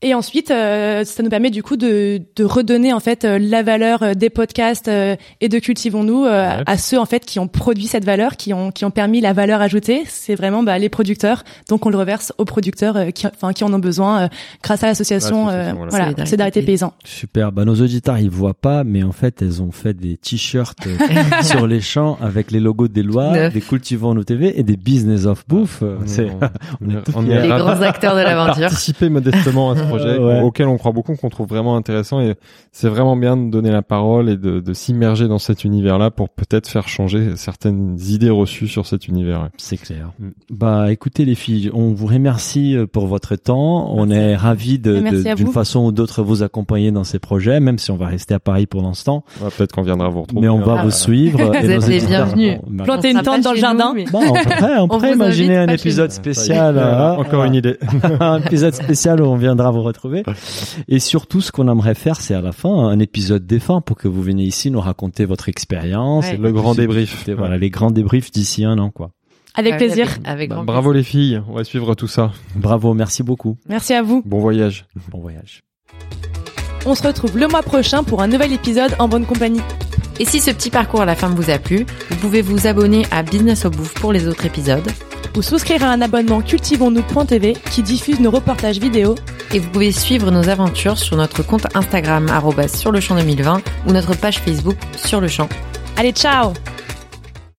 Et 0.04 0.14
ensuite, 0.14 0.52
euh, 0.52 1.06
ça 1.06 1.24
nous 1.24 1.30
permet 1.30 1.50
du 1.50 1.64
coup 1.64 1.78
de, 1.78 2.22
de 2.36 2.44
redonner 2.44 2.92
en 2.92 3.00
fait 3.00 3.24
euh, 3.24 3.40
la 3.40 3.64
valeur 3.64 4.04
euh, 4.04 4.14
des 4.14 4.30
podcasts 4.30 4.90
et 4.90 5.50
de 5.50 5.60
cultivons-nous 5.60 6.26
à 6.26 6.78
ceux 6.78 7.00
en 7.00 7.06
fait 7.06 7.26
qui 7.26 7.40
ont 7.40 7.48
produit 7.48 7.88
cette 7.88 8.04
valeur, 8.04 8.36
qui 8.36 8.54
ont 8.54 8.72
qui 8.72 8.84
ont 8.84 8.92
permis 8.92 9.22
la 9.22 9.32
valeur 9.32 9.62
ajoutée. 9.62 10.04
C'est 10.08 10.36
vraiment 10.36 10.62
bah, 10.62 10.78
les 10.78 10.90
producteurs. 10.90 11.44
Donc 11.70 11.86
on 11.86 11.90
le 11.90 11.98
reverse 11.98 12.34
aux 12.38 12.46
producteurs 12.46 13.14
qui, 13.14 13.28
enfin 13.28 13.54
qui 13.54 13.64
en 13.64 13.74
ont 13.74 13.80
besoin 13.80 14.30
grâce 14.62 14.84
à 14.84 14.88
l'association 14.88 15.46
voilà, 15.90 16.10
Solidarité 16.26 16.62
Paysan. 16.62 16.94
Super. 17.06 17.52
Bah 17.52 17.64
nos 17.64 17.76
auditeurs 17.76 18.18
ils 18.18 18.30
voient 18.30 18.54
pas, 18.54 18.84
mais 18.84 19.04
en 19.04 19.14
fait 19.14 19.42
elles 19.42 19.62
ont 19.62 19.72
fait 19.72 19.94
des 19.94 20.18
t-shirts 20.18 20.88
sur 21.44 21.66
les 21.66 21.82
champs 21.82 22.18
avec 22.22 22.52
les 22.52 22.60
logos 22.60 22.90
des 22.90 23.04
lois, 23.04 23.50
des 23.50 23.62
cultivons-nous 23.62 24.26
TV 24.26 24.60
et 24.60 24.64
des 24.64 24.78
business 24.78 25.26
of 25.26 25.46
bouffe. 25.48 25.84
C'est 26.06 26.28
on 27.16 27.26
est, 27.26 27.42
les 27.42 27.48
grands 27.48 27.70
acteurs 27.82 28.16
de 28.16 28.22
l'aventure. 28.22 28.68
Participer 28.68 29.10
modestement 29.10 29.72
à 29.72 29.78
ce 29.78 29.93
projets 29.98 30.18
Ouais. 30.18 30.42
auxquels 30.42 30.68
on 30.68 30.78
croit 30.78 30.92
beaucoup, 30.92 31.16
qu'on 31.16 31.30
trouve 31.30 31.48
vraiment 31.48 31.76
intéressants 31.76 32.22
et 32.22 32.36
c'est 32.72 32.90
vraiment 32.90 33.16
bien 33.16 33.38
de 33.38 33.50
donner 33.50 33.72
la 33.72 33.82
parole 33.82 34.30
et 34.30 34.38
de, 34.38 34.60
de 34.60 34.74
s'immerger 34.74 35.28
dans 35.28 35.40
cet 35.40 35.64
univers-là 35.64 36.12
pour 36.12 36.30
peut-être 36.30 36.68
faire 36.68 36.88
changer 36.88 37.36
certaines 37.36 37.98
idées 38.00 38.30
reçues 38.30 38.68
sur 38.68 38.86
cet 38.86 39.08
univers. 39.08 39.42
ouais. 39.42 39.50
C'est 39.58 39.78
clair. 39.78 40.12
Mm. 40.20 40.30
Bah, 40.52 40.92
écoutez 40.92 41.26
les 41.26 41.36
filles, 41.36 41.70
on 41.74 41.94
vous 41.94 42.08
remercie 42.08 42.76
euh, 42.76 42.86
pour 42.88 43.08
votre 43.08 43.36
temps. 43.36 43.92
On 43.96 44.10
est 44.10 44.36
ravis 44.36 44.80
de, 44.80 45.34
d'une 45.36 45.48
façon 45.48 45.86
ou 45.86 45.92
d'autre 45.92 46.24
vous 46.24 46.44
accompagner 46.44 46.92
dans 46.92 47.04
ces 47.04 47.20
projets, 47.20 47.60
même 47.60 47.78
si 47.78 47.92
on 47.92 47.98
va 47.98 48.08
rester 48.08 48.34
à 48.34 48.40
Paris 48.40 48.66
pour 48.66 48.82
l'instant. 48.82 49.24
Ouais, 49.42 49.50
peut-être 49.56 49.72
qu'on 49.74 49.82
viendra 49.84 50.10
vous 50.10 50.22
retrouver. 50.24 50.42
Mais 50.42 50.50
on 50.50 50.60
va 50.62 50.74
hein. 50.74 50.84
vous 50.84 50.92
suivre. 50.92 51.40
Vous 51.44 51.52
et 51.54 51.72
êtes 51.72 51.88
les 51.88 52.00
bienvenus. 52.00 52.58
Bah, 52.68 52.84
Planter 52.86 53.12
On 53.14 53.18
une 53.18 53.24
tente 53.24 53.42
dans 53.42 53.52
le 53.54 53.58
jardin. 53.58 53.90
nous, 53.90 53.96
mais- 53.96 54.06
Bon, 54.12 54.22
on 54.22 54.34
pourrait, 54.34 54.78
on 54.80 54.88
pourrait 54.88 55.14
imaginer 55.14 55.58
un 55.58 55.68
épisode 55.68 56.12
spécial. 56.12 56.78
Hein. 56.78 57.16
encore 57.18 57.44
une 57.44 57.56
idée. 57.56 57.78
un 58.20 58.40
épisode 58.40 58.74
spécial 58.74 59.22
où 59.22 59.26
on 59.26 59.36
viendra 59.36 59.72
vous 59.74 59.82
retrouver. 59.84 60.24
Et 60.88 61.00
surtout, 61.00 61.42
ce 61.42 61.52
qu'on 61.52 61.68
aimerait 61.68 61.96
faire, 61.96 62.22
c'est 62.22 62.34
à 62.34 62.42
la 62.42 62.52
fin 62.52 62.70
un 62.70 63.00
épisode 63.00 63.46
des 63.46 63.60
fins 63.60 63.82
pour 63.82 63.98
que 63.98 64.08
vous 64.08 64.22
veniez 64.22 64.46
ici 64.46 64.72
nous 64.72 64.80
raconter 64.80 65.26
votre 65.26 65.50
expérience. 65.50 66.26
Ouais. 66.26 66.38
Le 66.38 66.52
grand 66.52 66.76
débrief. 66.76 67.30
Voilà, 67.38 67.58
les 67.58 67.70
grands 67.70 67.92
débriefs 67.92 68.32
d'ici 68.32 68.64
un 68.64 68.78
an, 68.80 68.90
quoi. 68.90 69.12
Avec 69.56 69.78
plaisir. 69.78 70.08
Avec, 70.26 70.28
avec 70.28 70.50
Bah, 70.50 70.64
bravo 70.66 70.92
les 70.94 71.04
filles, 71.04 71.42
on 71.48 71.54
va 71.54 71.64
suivre 71.64 71.94
tout 71.96 72.08
ça. 72.08 72.32
Bravo, 72.56 72.94
merci 72.94 73.22
beaucoup. 73.22 73.58
Merci 73.70 73.94
à 73.94 74.02
vous. 74.02 74.24
Bon 74.26 74.40
voyage. 74.40 74.86
Bon 75.12 75.20
voyage. 75.20 75.64
On 76.86 76.96
se 76.96 77.04
retrouve 77.04 77.38
le 77.38 77.48
mois 77.48 77.62
prochain 77.62 78.04
pour 78.04 78.22
un 78.22 78.28
nouvel 78.28 78.52
épisode 78.52 78.92
en 79.00 79.08
bonne 79.08 79.26
compagnie. 79.26 79.62
Et 80.20 80.26
si 80.26 80.40
ce 80.40 80.52
petit 80.52 80.70
parcours 80.70 81.02
à 81.02 81.06
la 81.06 81.16
fin 81.16 81.30
vous 81.30 81.50
a 81.50 81.60
plu, 81.60 81.86
vous 82.10 82.16
pouvez 82.18 82.42
vous 82.42 82.68
abonner 82.68 83.06
à 83.12 83.24
Business 83.24 83.66
au 83.66 83.70
Bouffe 83.70 83.94
pour 83.94 84.12
les 84.12 84.28
autres 84.28 84.46
épisodes. 84.46 84.88
Ou 85.36 85.42
souscrire 85.42 85.84
à 85.84 85.88
un 85.88 86.02
abonnement 86.02 86.42
cultivons-nous.tv 86.42 87.58
qui 87.72 87.82
diffuse 87.82 88.20
nos 88.20 88.32
reportages 88.32 88.78
vidéo. 88.78 89.16
Et 89.54 89.60
vous 89.60 89.70
pouvez 89.70 89.92
suivre 89.92 90.32
nos 90.32 90.50
aventures 90.50 90.98
sur 90.98 91.18
notre 91.18 91.44
compte 91.44 91.68
Instagram 91.76 92.28
sur 92.74 92.92
le 92.92 93.00
champ 93.00 93.16
2020 93.16 93.62
ou 93.88 93.92
notre 93.92 94.16
page 94.16 94.40
Facebook 94.40 94.78
sur 94.96 95.22
le 95.22 95.28
champ. 95.28 95.50
Allez, 95.98 96.12
ciao 96.12 96.54